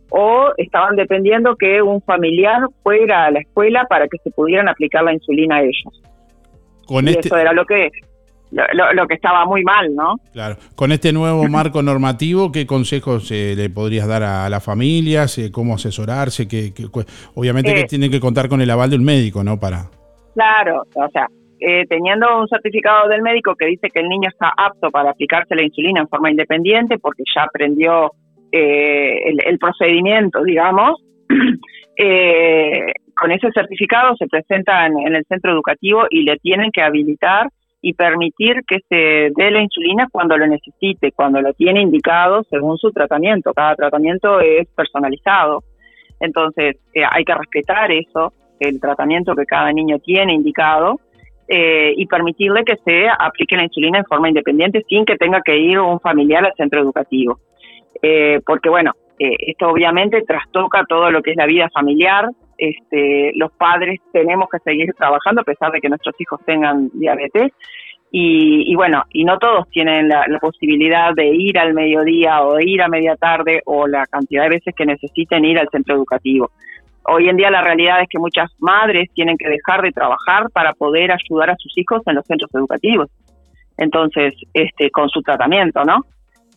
[0.10, 5.04] o estaban dependiendo que un familiar fuera a la escuela para que se pudieran aplicar
[5.04, 6.02] la insulina a ellos.
[6.86, 7.90] Con y este, eso era lo que
[8.52, 10.16] lo, lo que estaba muy mal, ¿no?
[10.34, 15.38] claro, con este nuevo marco normativo, ¿qué consejos eh, le podrías dar a, las familias?
[15.38, 16.48] Eh, ¿Cómo asesorarse?
[16.48, 16.74] Que,
[17.36, 17.88] obviamente que Eh.
[17.88, 19.60] tienen que contar con el aval de un médico, ¿no?
[19.60, 19.90] Para
[20.34, 21.28] Claro, o sea,
[21.60, 25.56] eh, teniendo un certificado del médico que dice que el niño está apto para aplicarse
[25.56, 28.12] la insulina en forma independiente porque ya aprendió
[28.52, 31.02] eh, el, el procedimiento, digamos,
[31.98, 36.82] eh, con ese certificado se presenta en, en el centro educativo y le tienen que
[36.82, 37.48] habilitar
[37.82, 42.78] y permitir que se dé la insulina cuando lo necesite, cuando lo tiene indicado según
[42.78, 43.54] su tratamiento.
[43.54, 45.64] Cada tratamiento es personalizado.
[46.20, 51.00] Entonces, eh, hay que respetar eso, el tratamiento que cada niño tiene indicado,
[51.54, 55.58] eh, y permitirle que se aplique la insulina en forma independiente sin que tenga que
[55.58, 57.40] ir un familiar al centro educativo.
[58.02, 62.30] Eh, porque, bueno, eh, esto obviamente trastoca todo lo que es la vida familiar.
[62.62, 67.52] Este, los padres tenemos que seguir trabajando a pesar de que nuestros hijos tengan diabetes.
[68.12, 72.56] Y, y bueno, y no todos tienen la, la posibilidad de ir al mediodía o
[72.56, 75.96] de ir a media tarde o la cantidad de veces que necesiten ir al centro
[75.96, 76.52] educativo.
[77.06, 80.74] Hoy en día la realidad es que muchas madres tienen que dejar de trabajar para
[80.74, 83.10] poder ayudar a sus hijos en los centros educativos.
[83.78, 86.06] Entonces, este, con su tratamiento, ¿no?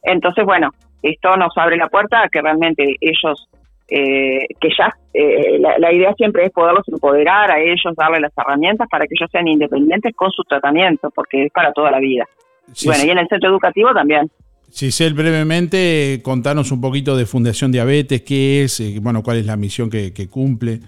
[0.03, 0.69] Entonces, bueno,
[1.03, 3.49] esto nos abre la puerta a que realmente ellos,
[3.89, 8.33] eh, que ya, eh, la, la idea siempre es poderlos empoderar a ellos, darles las
[8.37, 12.27] herramientas para que ellos sean independientes con su tratamiento, porque es para toda la vida.
[12.73, 13.09] Sí, y bueno, sí.
[13.09, 14.31] y en el centro educativo también.
[14.73, 19.57] Giselle, brevemente, contanos un poquito de Fundación Diabetes, qué es, eh, bueno, cuál es la
[19.57, 20.81] misión que, que cumple.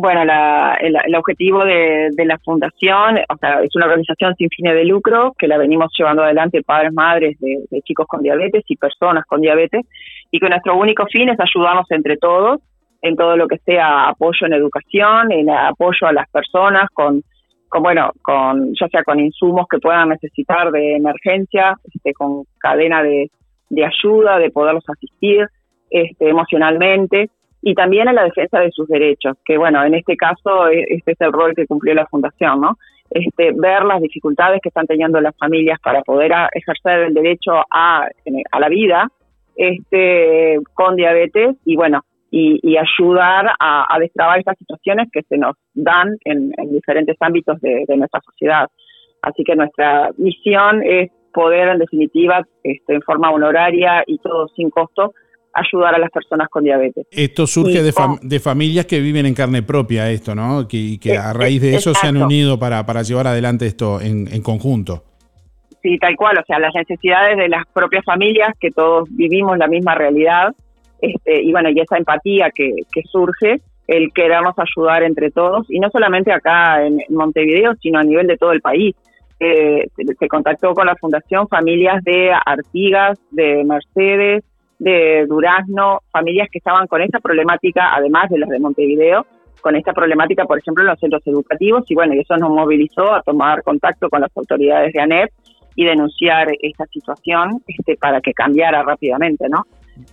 [0.00, 4.74] Bueno, la- el, objetivo de, de la fundación, o sea, es una organización sin fines
[4.74, 8.76] de lucro que la venimos llevando adelante padres, madres de, de chicos con diabetes y
[8.76, 9.84] personas con diabetes,
[10.30, 12.60] y que nuestro único fin es ayudarnos entre todos
[13.02, 17.22] en todo lo que sea apoyo en educación, en apoyo a las personas con,
[17.68, 23.02] con bueno, con ya sea con insumos que puedan necesitar de emergencia, este, con cadena
[23.02, 23.30] de,
[23.68, 25.44] de ayuda, de poderlos asistir
[25.90, 27.30] este, emocionalmente
[27.70, 31.12] y también a la defensa de sus derechos, que bueno, en este caso e- este
[31.12, 32.78] es el rol que cumplió la fundación, ¿no?
[33.10, 37.52] Este, ver las dificultades que están teniendo las familias para poder a- ejercer el derecho
[37.70, 38.08] a,
[38.54, 39.08] a la vida
[39.56, 42.00] este, con diabetes y bueno,
[42.30, 47.16] y, y ayudar a, a destrabar estas situaciones que se nos dan en, en diferentes
[47.20, 48.68] ámbitos de, de nuestra sociedad.
[49.22, 54.70] Así que nuestra misión es poder, en definitiva, este, en forma honoraria y todo sin
[54.70, 55.12] costo,
[55.58, 57.06] ayudar a las personas con diabetes.
[57.10, 60.66] Esto surge Y de, fam- de familias que viven en carne propia, esto, ¿no?
[60.68, 64.00] Que, y que a raíz de eso se han unido para, para llevar adelante esto
[64.00, 65.04] en, en conjunto.
[65.82, 69.68] Sí, tal cual, o sea, las necesidades de las propias familias, que todos vivimos la
[69.68, 70.54] misma realidad,
[71.00, 75.78] este, y bueno, y esa empatía que, que surge, el querernos ayudar entre todos, y
[75.78, 78.94] no solamente acá en, Montevideo, sino a nivel de todo el país.
[79.40, 79.86] Eh,
[80.18, 84.42] se contactó con la Fundación familias de Artigas, de Mercedes,
[84.78, 89.26] de Durazno, familias que estaban con esta problemática, además de las de Montevideo,
[89.60, 93.12] con esta problemática, por ejemplo, en los centros educativos, y bueno, y eso nos movilizó
[93.12, 95.30] a tomar contacto con las autoridades de ANEP
[95.74, 99.64] y denunciar esta situación este, para que cambiara rápidamente, ¿no?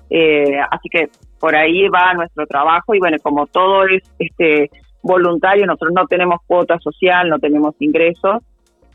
[0.09, 1.09] Eh, así que
[1.39, 4.69] por ahí va nuestro trabajo y bueno, como todo es este
[5.01, 8.43] voluntario, nosotros no tenemos cuota social, no tenemos ingresos,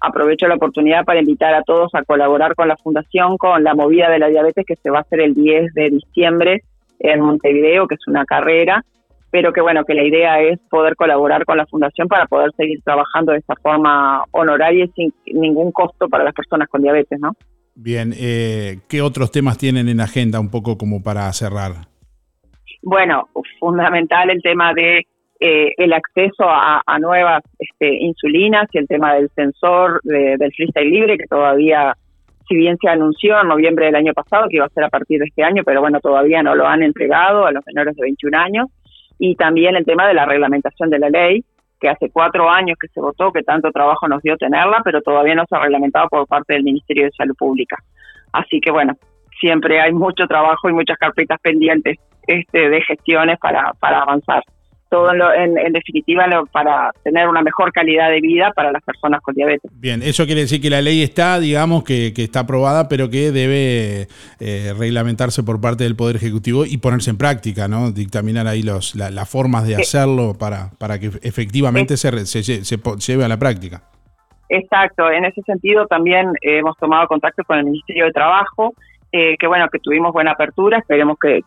[0.00, 4.08] aprovecho la oportunidad para invitar a todos a colaborar con la Fundación con la movida
[4.10, 6.62] de la diabetes que se va a hacer el 10 de diciembre
[6.98, 8.84] en Montevideo, que es una carrera,
[9.30, 12.80] pero que bueno, que la idea es poder colaborar con la Fundación para poder seguir
[12.82, 17.32] trabajando de esta forma honoraria y sin ningún costo para las personas con diabetes, ¿no?
[17.74, 21.86] Bien, eh, ¿qué otros temas tienen en agenda un poco como para cerrar?
[22.82, 23.28] Bueno,
[23.58, 25.06] fundamental el tema de
[25.40, 30.90] eh, el acceso a, nuevas este, insulinas y el tema del sensor de- del freestyle
[30.90, 31.94] libre, que todavía,
[32.46, 35.18] si bien se anunció en noviembre del año pasado, que iba a ser a partir
[35.18, 38.38] de este año, pero bueno, todavía no lo han entregado a los menores de 21
[38.38, 38.68] años,
[39.18, 41.42] y también el tema de la reglamentación de la ley,
[41.80, 45.34] que hace cuatro años que se votó, que tanto trabajo nos dio tenerla, pero todavía
[45.34, 47.78] no se ha reglamentado por parte del Ministerio de Salud Pública.
[48.32, 48.94] Así que bueno,
[49.40, 54.42] siempre hay mucho trabajo y muchas carpetas pendientes este, de gestiones para, para avanzar
[54.90, 59.70] todo en, definitiva para tener una mejor calidad de vida para las personas con diabetes.
[59.74, 64.08] Bien, eso quiere decir que la ley está, digamos, que, está aprobada, pero que debe
[64.40, 67.92] eh, reglamentarse por parte del Poder Ejecutivo y ponerse en práctica, ¿no?
[67.92, 73.24] Dictaminar ahí los, las formas de hacerlo para, para que efectivamente se, se, se lleve
[73.24, 73.82] a la práctica.
[74.50, 78.74] Exacto, en ese sentido también hemos tomado contacto con el Ministerio de Trabajo
[79.12, 81.42] eh, que bueno, que tuvimos buena apertura, esperemos que,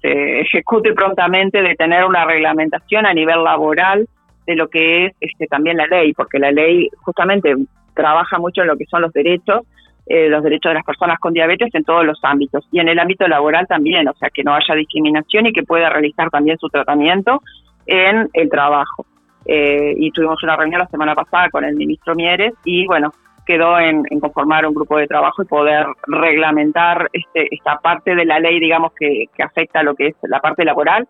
[0.00, 4.06] se ejecute prontamente de tener una reglamentación a nivel laboral
[4.46, 7.54] de lo que es este, también la ley, porque la ley justamente
[7.94, 9.62] trabaja mucho en lo que son los derechos,
[10.06, 12.98] eh, los derechos de las personas con diabetes en todos los ámbitos y en el
[12.98, 16.68] ámbito laboral también, o sea, que no haya discriminación y que pueda realizar también su
[16.68, 17.42] tratamiento
[17.86, 19.04] en el trabajo.
[19.44, 23.12] Eh, y tuvimos una reunión la semana pasada con el ministro Mieres y bueno,
[23.48, 28.38] quedó en, conformar un grupo de trabajo y poder reglamentar este, esta parte de la
[28.38, 31.08] ley, digamos, que, afecta a lo que es la parte laboral,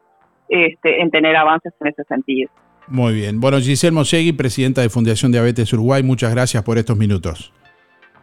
[0.49, 2.49] este, en tener avances en ese sentido.
[2.87, 3.41] Muy bien.
[3.41, 7.53] Bueno, Giselle Mosegui, presidenta de Fundación Diabetes Uruguay, muchas gracias por estos minutos.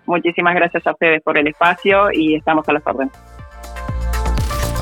[0.05, 3.34] Muchísimas gracias a ustedes por el espacio y estamos a las órdenes.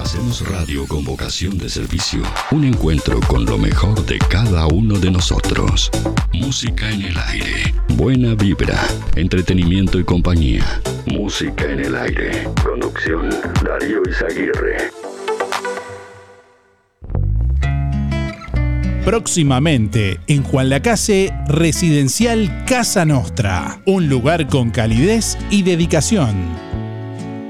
[0.03, 2.21] Hacemos radio con vocación de servicio.
[2.51, 5.89] Un encuentro con lo mejor de cada uno de nosotros.
[6.33, 7.73] Música en el aire.
[7.95, 8.85] Buena vibra.
[9.15, 10.81] Entretenimiento y compañía.
[11.05, 12.49] Música en el aire.
[12.61, 13.29] Conducción
[13.63, 14.91] Darío Izaguirre.
[19.05, 23.81] Próximamente en Juan Lacase, Residencial Casa Nostra.
[23.85, 26.73] Un lugar con calidez y dedicación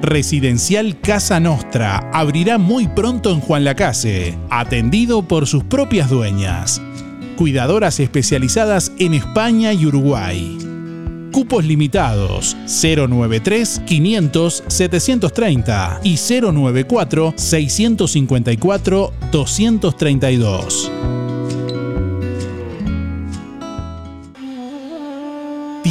[0.03, 6.81] Residencial Casa Nostra abrirá muy pronto en Juan Lacase, atendido por sus propias dueñas.
[7.37, 10.57] Cuidadoras especializadas en España y Uruguay.
[11.31, 20.91] Cupos limitados 093 500 730 y 094 654 232.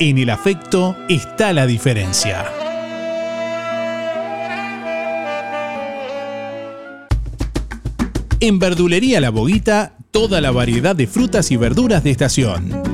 [0.00, 2.44] En el afecto está la diferencia.
[8.40, 12.93] En Verdulería La Boguita, toda la variedad de frutas y verduras de estación.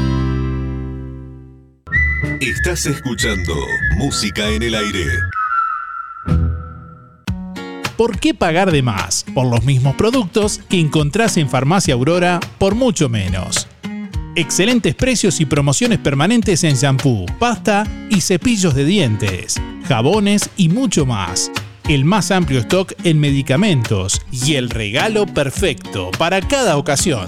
[2.41, 3.53] Estás escuchando
[3.97, 5.05] Música en el Aire.
[7.95, 12.73] ¿Por qué pagar de más por los mismos productos que encontrás en Farmacia Aurora por
[12.73, 13.67] mucho menos?
[14.35, 21.05] Excelentes precios y promociones permanentes en shampoo, pasta y cepillos de dientes, jabones y mucho
[21.05, 21.51] más.
[21.87, 27.27] El más amplio stock en medicamentos y el regalo perfecto para cada ocasión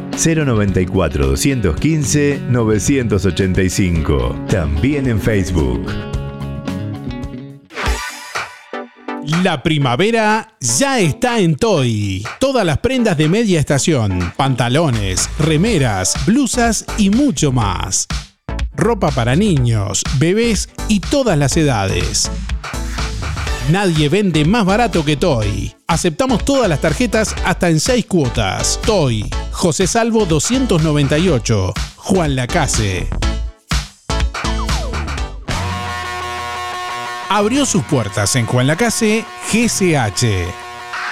[0.17, 4.45] 094 215 985.
[4.47, 5.85] También en Facebook.
[9.43, 12.23] La primavera ya está en Toy.
[12.39, 18.07] Todas las prendas de media estación, pantalones, remeras, blusas y mucho más.
[18.75, 22.29] Ropa para niños, bebés y todas las edades.
[23.69, 25.73] Nadie vende más barato que Toy.
[25.87, 28.79] Aceptamos todas las tarjetas hasta en 6 cuotas.
[28.85, 33.07] Toy, José Salvo 298, Juan Lacase.
[37.29, 40.70] Abrió sus puertas en Juan Lacase GCH.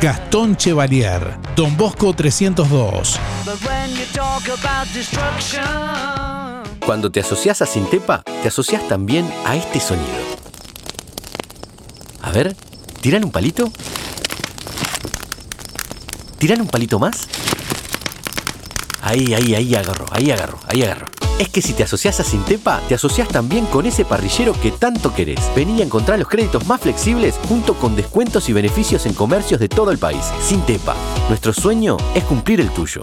[0.00, 3.18] Gastón Chevalier, Don Bosco 302.
[6.84, 10.08] Cuando te asocias a Sintepa, te asocias también a este sonido.
[12.22, 12.56] A ver,
[13.00, 13.70] ¿tiran un palito?
[16.38, 17.28] ¿Tiran un palito más?
[19.02, 21.13] Ahí, ahí, ahí agarro, ahí agarro, ahí agarro.
[21.38, 25.12] Es que si te asocias a Sintepa, te asocias también con ese parrillero que tanto
[25.12, 25.40] querés.
[25.56, 29.68] Vení a encontrar los créditos más flexibles junto con descuentos y beneficios en comercios de
[29.68, 30.24] todo el país.
[30.40, 30.94] Sintepa,
[31.28, 33.00] nuestro sueño es cumplir el tuyo.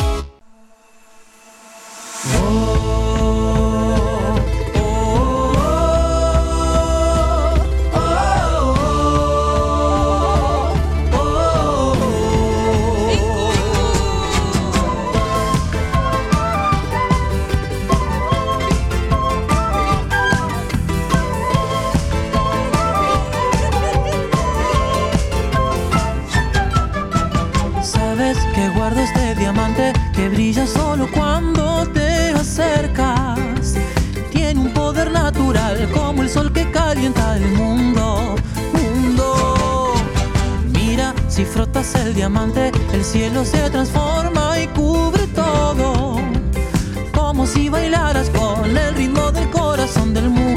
[30.14, 33.76] Que brilla solo cuando te acercas.
[34.32, 38.36] Tiene un poder natural como el sol que calienta el mundo.
[38.74, 39.94] Mundo.
[40.74, 46.20] Mira, si frotas el diamante, el cielo se transforma y cubre todo.
[47.14, 50.51] Como si bailaras con el ritmo del corazón del mundo.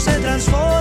[0.00, 0.73] Se transforma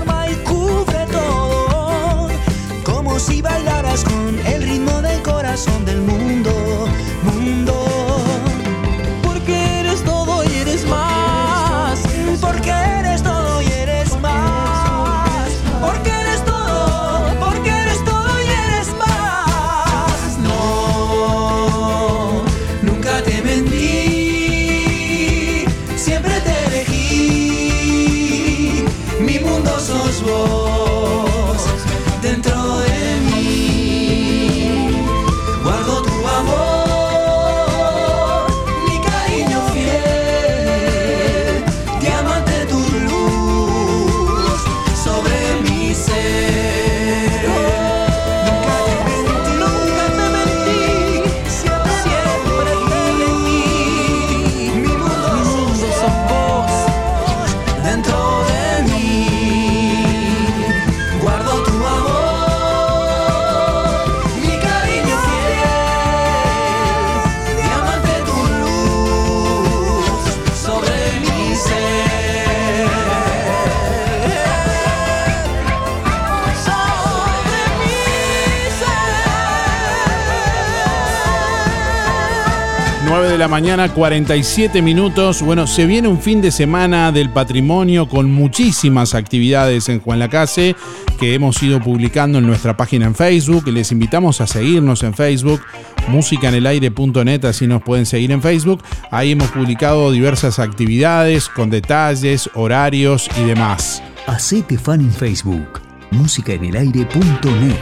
[83.43, 85.41] la mañana, 47 minutos.
[85.41, 90.77] Bueno, se viene un fin de semana del patrimonio con muchísimas actividades en Juan Lacase
[91.19, 93.67] que hemos ido publicando en nuestra página en Facebook.
[93.67, 95.59] Les invitamos a seguirnos en Facebook,
[96.07, 98.81] musicanelaire.net, así nos pueden seguir en Facebook.
[99.11, 104.01] Ahí hemos publicado diversas actividades con detalles, horarios y demás.
[104.25, 107.75] Hacete fan en Facebook, musicaenelaire.net.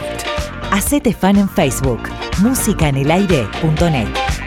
[0.71, 2.09] Hacete fan en Facebook,
[2.41, 4.40] musicaenelaire.net.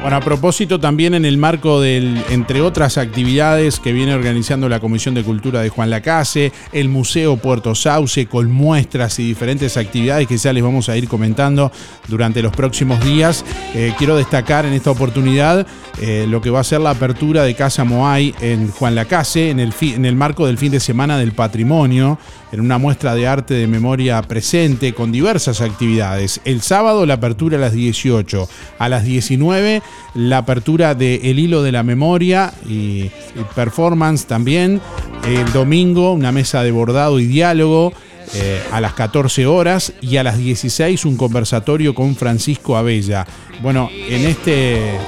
[0.00, 4.80] Bueno, a propósito también en el marco del, entre otras actividades que viene organizando la
[4.80, 10.26] Comisión de Cultura de Juan Lacase, el Museo Puerto Sauce, con muestras y diferentes actividades
[10.26, 11.70] que ya les vamos a ir comentando
[12.08, 13.44] durante los próximos días.
[13.74, 15.66] Eh, quiero destacar en esta oportunidad
[16.00, 19.60] eh, lo que va a ser la apertura de Casa Moai en Juan Lacase, en
[19.60, 22.18] el, en el marco del fin de semana del patrimonio,
[22.52, 26.40] en una muestra de arte de memoria presente con diversas actividades.
[26.46, 28.48] El sábado la apertura a las 18,
[28.78, 29.82] a las 19
[30.14, 33.10] la apertura de El Hilo de la Memoria y,
[33.54, 34.80] performance también.
[35.26, 37.92] El domingo una mesa de bordado y diálogo.
[38.32, 43.26] eh, a las 14 horas y a las 16 un conversatorio con Francisco Abella.
[43.60, 44.98] Bueno, en este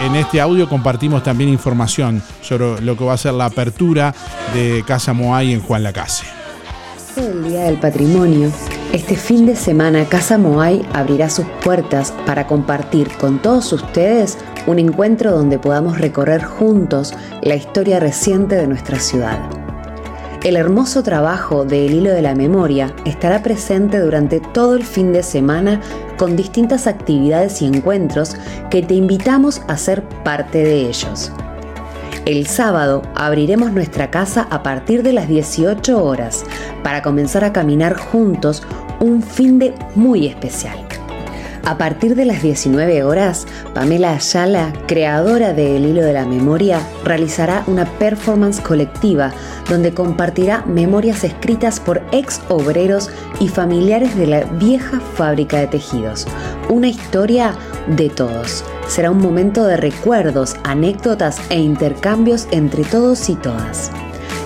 [0.00, 4.14] en este audio compartimos también información sobre lo que va a ser la apertura
[4.52, 6.26] de Casa Moai en Juan Lacase.
[7.16, 8.52] El Día del Patrimonio,
[8.94, 14.38] este fin de semana Casa Moai abrirá sus puertas para compartir con todos ustedes
[14.68, 17.12] un encuentro donde podamos recorrer juntos
[17.42, 19.40] la historia reciente de nuestra ciudad.
[20.44, 25.12] El hermoso trabajo de El Hilo de la Memoria estará presente durante todo el fin
[25.12, 25.80] de semana
[26.16, 28.36] con distintas actividades y encuentros
[28.70, 31.32] que te invitamos a ser parte de ellos.
[32.26, 36.46] El sábado abriremos nuestra casa a partir de las 18 horas
[36.82, 38.62] para comenzar a caminar juntos
[39.00, 40.78] un fin de muy especial.
[41.66, 46.78] A partir de las 19 horas, Pamela Ayala, creadora de El Hilo de la Memoria,
[47.04, 49.32] realizará una performance colectiva
[49.70, 53.08] donde compartirá memorias escritas por ex obreros
[53.40, 56.26] y familiares de la vieja fábrica de tejidos.
[56.68, 57.54] Una historia
[57.86, 58.62] de todos.
[58.86, 63.90] Será un momento de recuerdos, anécdotas e intercambios entre todos y todas.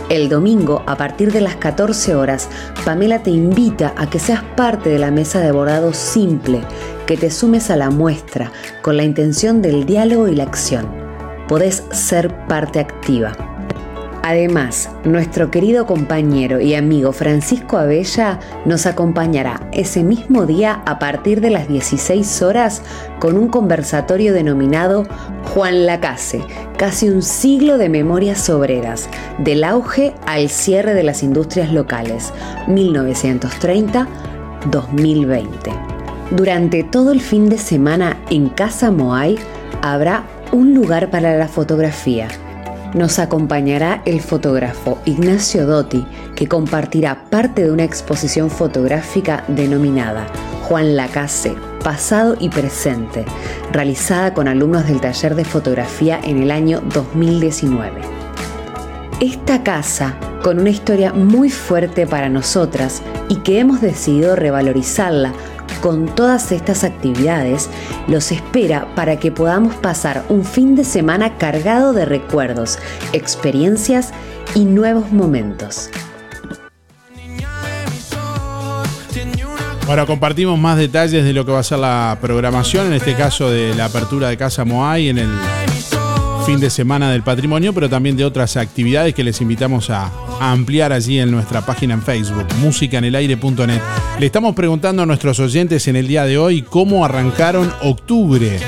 [0.09, 2.49] El domingo, a partir de las 14 horas,
[2.83, 6.63] Pamela te invita a que seas parte de la mesa de bordado simple,
[7.07, 10.89] que te sumes a la muestra con la intención del diálogo y la acción.
[11.47, 13.58] Podés ser parte activa.
[14.29, 21.41] Además, nuestro querido compañero y amigo Francisco Abella nos acompañará ese mismo día a partir
[21.41, 22.83] de las 16 horas
[23.21, 25.07] con un conversatorio denominado
[25.55, 26.43] Juan Lacase,
[26.77, 32.35] casi un siglo de memorias obreras, del auge al cierre de las industrias locales,
[32.67, 35.47] 1930-2020.
[36.33, 39.39] Durante todo el fin de semana en Casa Moai
[39.81, 42.29] habrá un lugar para la fotografía
[42.95, 50.27] nos acompañará el fotógrafo Ignacio Dotti, que compartirá parte de una exposición fotográfica denominada
[50.69, 53.25] Juan Lacase, pasado y presente,
[53.73, 58.03] realizada con alumnos del taller de fotografía en el año 2019.
[59.21, 65.33] Esta casa, con una historia muy fuerte para nosotras y que hemos decidido revalorizarla
[65.81, 67.69] con todas estas actividades,
[68.07, 72.79] los espera para que podamos pasar un fin de semana cargado de recuerdos,
[73.13, 74.13] experiencias
[74.55, 75.91] y nuevos momentos.
[79.87, 83.51] Bueno, compartimos más detalles de lo que va a ser la programación, en este caso
[83.51, 85.31] de la apertura de Casa Moai en el
[86.49, 90.11] fin de semana del patrimonio, pero también de otras actividades que les invitamos a,
[90.41, 93.83] ampliar allí en nuestra página en Facebook, musicanelaire.net.
[94.19, 98.59] Le estamos preguntando a nuestros oyentes en el día de hoy cómo arrancaron octubre.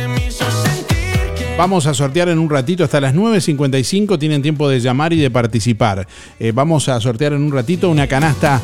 [1.57, 5.31] Vamos a sortear en un ratito, hasta las 9.55 tienen tiempo de llamar y de
[5.31, 6.07] participar.
[6.39, 8.61] Eh, vamos a sortear en un ratito una canasta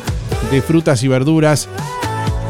[0.51, 1.67] de frutas y verduras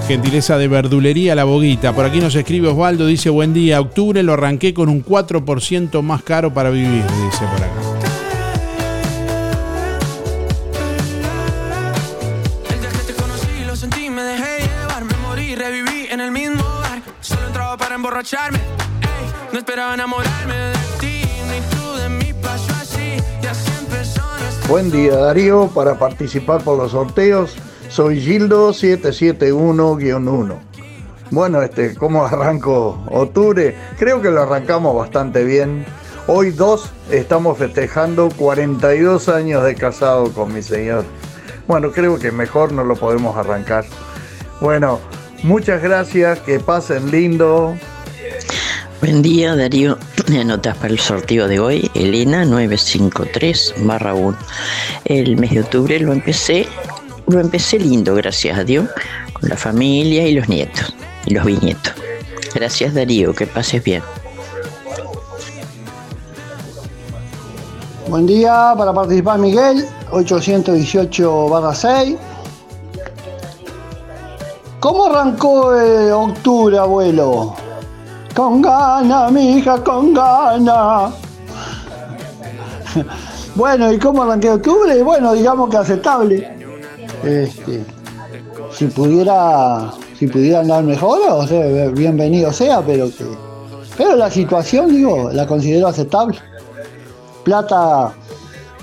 [0.08, 1.94] Gentileza de verdulería La Boguita.
[1.94, 6.24] Por aquí nos escribe Osvaldo, dice buen día, octubre lo arranqué con un 4% más
[6.24, 7.98] caro para vivir, dice por acá.
[17.98, 18.60] emborracharme.
[19.52, 23.18] no esperaba enamorarme de ti, ni tú de mí pasó así.
[23.42, 24.22] Y así empezó
[24.70, 25.68] Buen día, Darío.
[25.74, 27.56] Para participar por los sorteos,
[27.90, 30.56] soy Gildo 771-1.
[31.30, 33.76] Bueno, este, ¿cómo arranco octubre?
[33.98, 35.86] Creo que lo arrancamos bastante bien.
[36.28, 41.06] Hoy dos estamos festejando 42 años de casado con mi señor.
[41.68, 43.86] Bueno, creo que mejor no lo podemos arrancar.
[44.62, 45.00] Bueno,
[45.44, 47.76] muchas gracias, que pasen lindo.
[49.02, 49.98] Buen día, Darío.
[50.28, 54.38] Anotas para el sorteo de hoy, Elena 953 1.
[55.06, 56.68] El mes de octubre lo empecé
[57.28, 58.90] lo empecé lindo, gracias a Dios,
[59.34, 60.94] con la familia y los nietos
[61.26, 61.94] y los bisnietos.
[62.54, 64.02] Gracias Darío, que pases bien.
[68.10, 72.16] Buen día para participar Miguel, 818 6.
[74.80, 77.56] ¿Cómo arrancó eh, octubre, abuelo?
[78.34, 81.12] Con gana, mi hija, con gana.
[83.56, 85.04] bueno, ¿y cómo arranqué octubre?
[85.04, 86.57] Bueno, digamos que aceptable.
[87.24, 87.84] Este,
[88.72, 93.26] si pudiera si pudiera andar mejor, o sea, bienvenido sea, pero que
[93.98, 96.38] pero la situación, digo, la considero aceptable.
[97.44, 98.14] Plata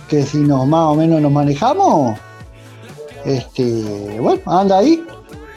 [0.09, 2.19] que si nos más o menos nos manejamos,
[3.25, 5.05] este, bueno, anda ahí,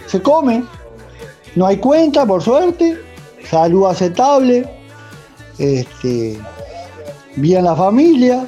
[0.06, 0.64] se come,
[1.56, 3.00] no hay cuenta, por suerte,
[3.50, 4.70] salud aceptable,
[5.58, 6.40] este,
[7.36, 8.46] bien la familia,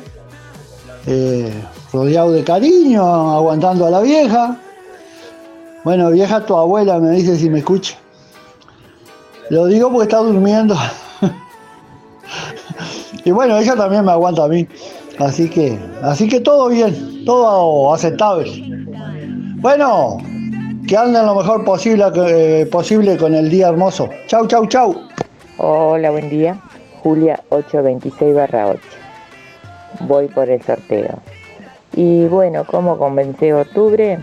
[1.08, 1.52] eh,
[1.92, 4.58] rodeado de cariño, aguantando a la vieja.
[5.84, 7.98] Bueno, vieja, tu abuela me dice si me escucha.
[9.50, 10.76] Lo digo porque está durmiendo.
[13.26, 14.68] y bueno, ella también me aguanta a mí.
[15.18, 18.46] Así que, así que todo bien, todo aceptable.
[19.56, 20.18] Bueno,
[20.88, 24.10] que anden lo mejor posible, eh, posible con el día hermoso.
[24.28, 24.96] Chau, chau, chau.
[25.58, 26.58] Hola, buen día.
[27.04, 28.80] Julia 826 8.
[30.02, 31.20] Voy por el sorteo.
[31.94, 34.20] Y bueno, ¿cómo comencé octubre?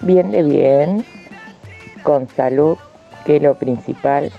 [0.00, 1.04] Bien de bien,
[2.02, 2.76] con salud,
[3.24, 4.32] que es lo principal.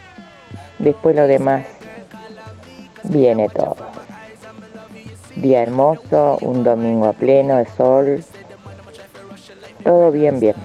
[0.79, 1.65] Después lo demás
[3.03, 3.77] viene todo.
[5.35, 8.23] Día hermoso, un domingo a pleno de sol.
[9.83, 10.55] Todo bien, bien.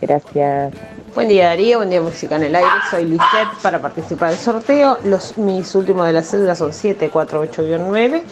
[0.00, 0.74] Gracias.
[1.14, 4.98] Buen día Darío, buen día Música en el Aire, soy Lisette para participar del sorteo.
[5.04, 8.22] Los, mis últimos de las cédulas son 748-9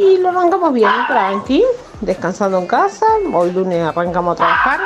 [0.00, 1.62] y lo arrancamos bien, tranqui,
[2.00, 3.04] descansando en casa.
[3.34, 4.80] Hoy lunes arrancamos a trabajar,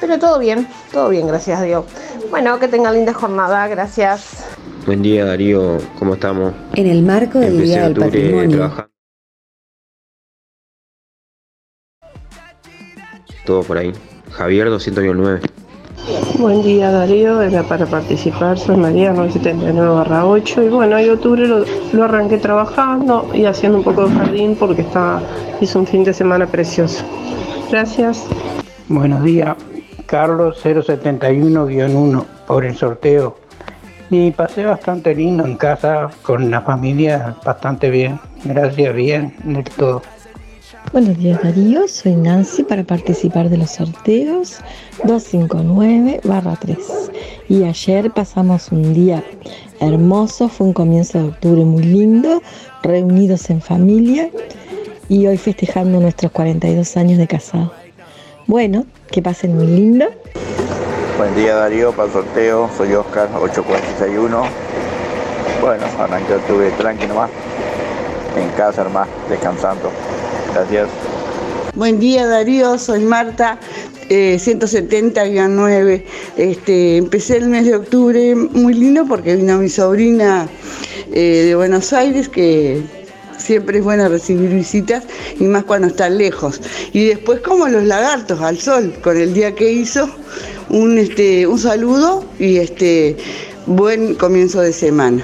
[0.00, 1.84] pero todo bien, todo bien, gracias a Dios.
[2.30, 4.46] Bueno, que tengan linda jornada, gracias.
[4.86, 6.54] Buen día Darío, ¿cómo estamos?
[6.74, 8.90] En el marco del Empecé Día del octubre Patrimonio, trabajando.
[13.44, 13.92] Todo por ahí.
[14.32, 15.40] Javier 209.
[16.38, 21.64] Buen día Darío, era para participar, soy María 979 8 y bueno, hoy octubre lo,
[21.92, 25.20] lo arranqué trabajando y haciendo un poco de jardín porque está,
[25.60, 27.04] hizo un fin de semana precioso.
[27.70, 28.24] Gracias.
[28.88, 29.56] Buenos días,
[30.06, 33.38] Carlos 071-1 por el sorteo.
[34.08, 38.20] Y pasé bastante lindo en casa con la familia, bastante bien.
[38.44, 40.02] Gracias, bien, del todo.
[40.92, 44.60] Buenos días Darío, soy Nancy para participar de los sorteos
[45.02, 46.78] 259-3.
[47.48, 49.22] Y ayer pasamos un día
[49.80, 52.40] hermoso, fue un comienzo de octubre muy lindo,
[52.82, 54.30] reunidos en familia
[55.08, 57.72] y hoy festejando nuestros 42 años de casado.
[58.46, 60.06] Bueno, que pasen muy lindo.
[61.18, 64.42] Buen día Darío, para el sorteo, soy Oscar 8461.
[65.60, 67.30] Bueno, arranqué octubre tranqui nomás,
[68.36, 69.90] en casa nomás, descansando.
[70.56, 70.88] Gracias.
[71.74, 73.60] Buen día Darío, soy Marta,
[74.08, 76.02] eh, 170-9.
[76.38, 80.48] Este, empecé el mes de octubre muy lindo porque vino mi sobrina
[81.12, 82.80] eh, de Buenos Aires que
[83.36, 85.04] siempre es bueno recibir visitas
[85.38, 86.62] y más cuando están lejos.
[86.94, 90.08] Y después como los lagartos al sol, con el día que hizo,
[90.70, 93.14] un, este, un saludo y este,
[93.66, 95.22] buen comienzo de semana.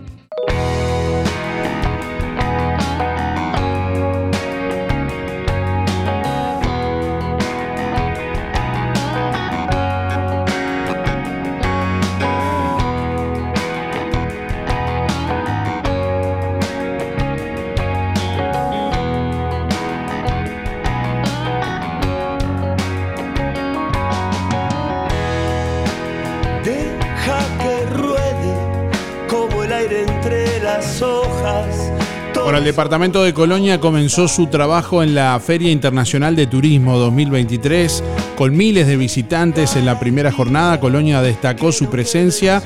[32.71, 38.01] Departamento de Colonia comenzó su trabajo en la Feria Internacional de Turismo 2023
[38.37, 40.79] con miles de visitantes en la primera jornada.
[40.79, 42.63] Colonia destacó su presencia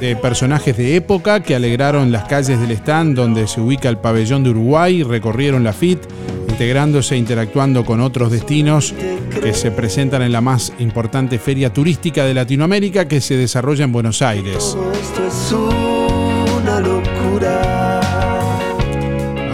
[0.00, 4.42] de personajes de época que alegraron las calles del stand donde se ubica el pabellón
[4.42, 6.00] de Uruguay, recorrieron la FIT,
[6.48, 8.94] integrándose e interactuando con otros destinos
[9.40, 13.92] que se presentan en la más importante feria turística de Latinoamérica que se desarrolla en
[13.92, 14.76] Buenos Aires.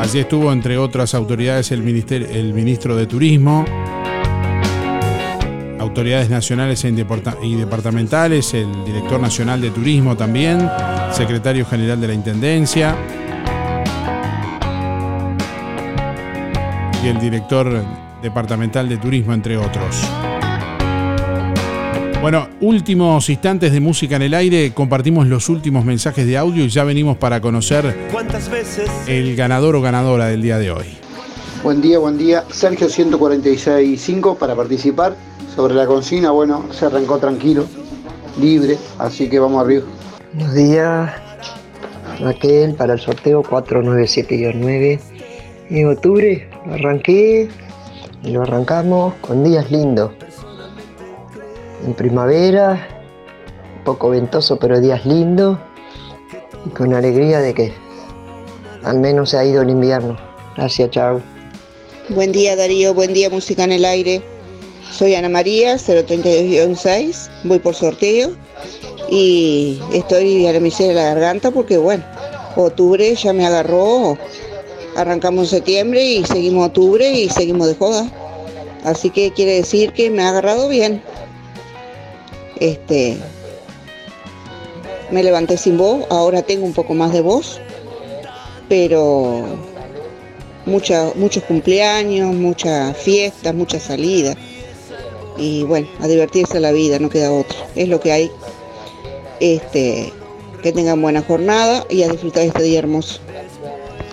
[0.03, 3.65] Allí estuvo, entre otras autoridades, el, el ministro de Turismo,
[5.79, 6.89] autoridades nacionales e
[7.45, 10.69] y departamentales, el director nacional de Turismo también,
[11.13, 12.97] secretario general de la Intendencia
[17.05, 17.85] y el director
[18.21, 20.03] departamental de Turismo, entre otros.
[22.23, 26.69] Bueno, últimos instantes de música en el aire, compartimos los últimos mensajes de audio y
[26.69, 28.89] ya venimos para conocer ¿Cuántas veces?
[29.09, 30.87] el ganador o ganadora del día de hoy.
[31.65, 32.45] Buen día, buen día.
[32.49, 35.17] Sergio 146.5 para participar.
[35.57, 37.67] Sobre la consigna, bueno, se arrancó tranquilo,
[38.41, 39.83] libre, así que vamos arriba.
[40.33, 41.11] Buenos días,
[42.21, 45.01] Raquel, para el sorteo 497-9.
[45.71, 47.49] En octubre lo arranqué
[48.23, 50.13] y lo arrancamos con días lindos.
[51.85, 52.89] En primavera,
[53.85, 55.59] poco ventoso, pero días lindos.
[56.65, 57.73] Y con alegría de que
[58.85, 60.17] al menos se ha ido el invierno.
[60.57, 61.21] Gracias, chao.
[62.09, 64.23] Buen día Darío, buen día Música en el Aire.
[64.93, 68.33] Soy Ana María, 032-6, voy por sorteo
[69.09, 72.05] y estoy a la miseria de la garganta porque bueno,
[72.57, 74.19] octubre ya me agarró,
[74.97, 78.11] arrancamos en septiembre y seguimos octubre y seguimos de joda.
[78.85, 81.03] Así que quiere decir que me ha agarrado bien.
[82.63, 83.17] Este,
[85.11, 87.61] me levanté sin voz, ahora tengo un poco más de voz,
[88.69, 89.43] pero
[90.65, 94.37] mucha- muchos cumpleaños, muchas fiestas, muchas salidas.
[95.37, 97.57] Y bueno, a divertirse la vida, no queda otra.
[97.75, 98.31] Es lo que hay.
[99.41, 100.13] Este,
[100.63, 103.19] que tengan buena jornada y a disfrutar este día hermoso.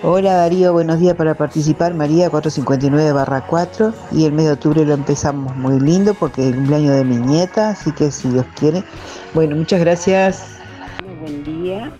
[0.02, 1.92] Hola Darío, buenos días para participar.
[1.92, 6.48] María 459 barra 4 y el mes de octubre lo empezamos muy lindo porque es
[6.48, 8.82] el cumpleaños de mi nieta, así que si Dios quiere.
[9.34, 10.58] Bueno, muchas gracias.
[11.20, 11.92] Buen día,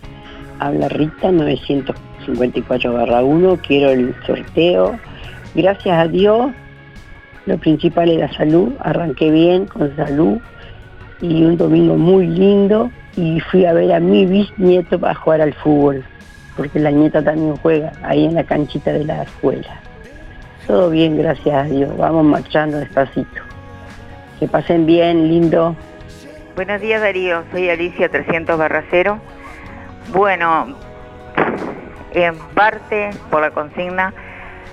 [0.61, 4.99] habla Rita 954-1, quiero el sorteo.
[5.55, 6.53] Gracias a Dios,
[7.45, 10.39] lo principal es la salud, arranqué bien con salud
[11.21, 15.53] y un domingo muy lindo y fui a ver a mi bisnieto para jugar al
[15.53, 16.03] fútbol,
[16.57, 19.81] porque la nieta también juega ahí en la canchita de la escuela.
[20.67, 23.43] Todo bien, gracias a Dios, vamos marchando despacito.
[24.39, 25.75] Que pasen bien, lindo.
[26.57, 29.19] Buenos días Darío, soy Alicia 300 barra 0.
[30.13, 30.77] Bueno,
[32.13, 34.13] en parte por la consigna,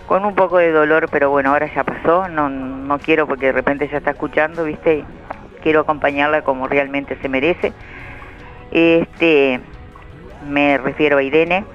[0.08, 3.52] con un poco de dolor, pero bueno, ahora ya pasó, no, no quiero porque de
[3.52, 5.04] repente ya está escuchando, ¿viste?
[5.62, 7.74] Quiero acompañarla como realmente se merece.
[8.72, 9.60] Este,
[10.48, 11.66] me refiero a Irene.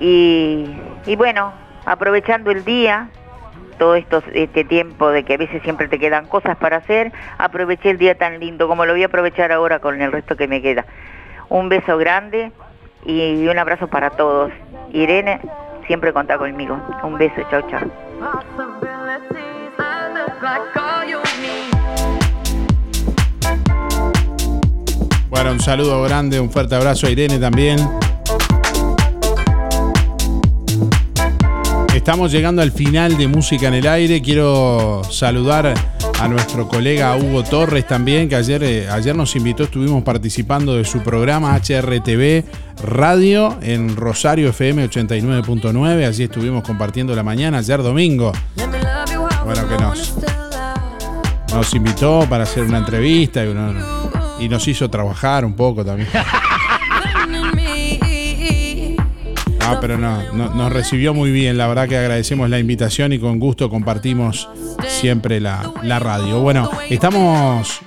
[0.00, 0.66] Y,
[1.06, 1.52] y bueno,
[1.86, 3.08] aprovechando el día,
[3.78, 7.90] todo esto, este tiempo de que a veces siempre te quedan cosas para hacer, aproveché
[7.90, 10.62] el día tan lindo como lo voy a aprovechar ahora con el resto que me
[10.62, 10.84] queda.
[11.48, 12.52] Un beso grande
[13.04, 14.52] y un abrazo para todos.
[14.92, 15.40] Irene,
[15.86, 16.78] siempre contá conmigo.
[17.02, 17.90] Un beso, chao, chao.
[25.34, 27.76] Bueno, un saludo grande, un fuerte abrazo a Irene también.
[31.92, 34.20] Estamos llegando al final de Música en el Aire.
[34.22, 35.74] Quiero saludar
[36.20, 40.84] a nuestro colega Hugo Torres también, que ayer, eh, ayer nos invitó, estuvimos participando de
[40.84, 42.44] su programa HRTV
[42.84, 46.06] Radio en Rosario FM 89.9.
[46.06, 48.32] Allí estuvimos compartiendo la mañana, ayer domingo.
[49.44, 50.14] Bueno, que nos,
[51.52, 53.72] nos invitó para hacer una entrevista y, uno-
[54.40, 56.08] y nos hizo trabajar un poco también.
[59.60, 61.56] Ah, pero no, no- nos recibió muy bien.
[61.56, 64.48] La verdad que agradecemos la invitación y con gusto compartimos
[64.88, 66.40] siempre la, la radio.
[66.40, 67.80] Bueno, estamos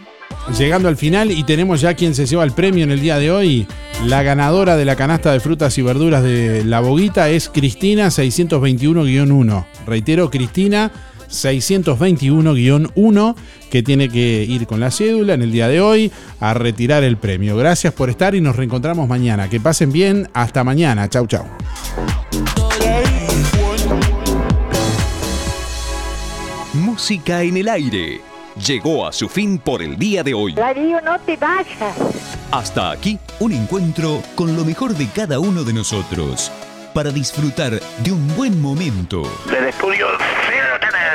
[0.58, 3.30] llegando al final y tenemos ya quien se lleva el premio en el día de
[3.30, 3.68] hoy.
[4.06, 9.66] La ganadora de la canasta de frutas y verduras de La Boguita es Cristina 621-1.
[9.86, 10.92] Reitero, Cristina
[11.30, 13.36] 621-1
[13.70, 17.18] que tiene que ir con la cédula en el día de hoy a retirar el
[17.18, 17.58] premio.
[17.58, 19.50] Gracias por estar y nos reencontramos mañana.
[19.50, 20.30] Que pasen bien.
[20.34, 21.10] Hasta mañana.
[21.10, 21.46] Chau, chau.
[26.74, 28.22] Música en el aire.
[28.66, 30.54] Llegó a su fin por el día de hoy.
[30.54, 31.96] Darío, no te vayas.
[32.52, 36.52] Hasta aquí, un encuentro con lo mejor de cada uno de nosotros.
[36.94, 39.22] Para disfrutar de un buen momento.
[39.52, 40.08] Del estudio.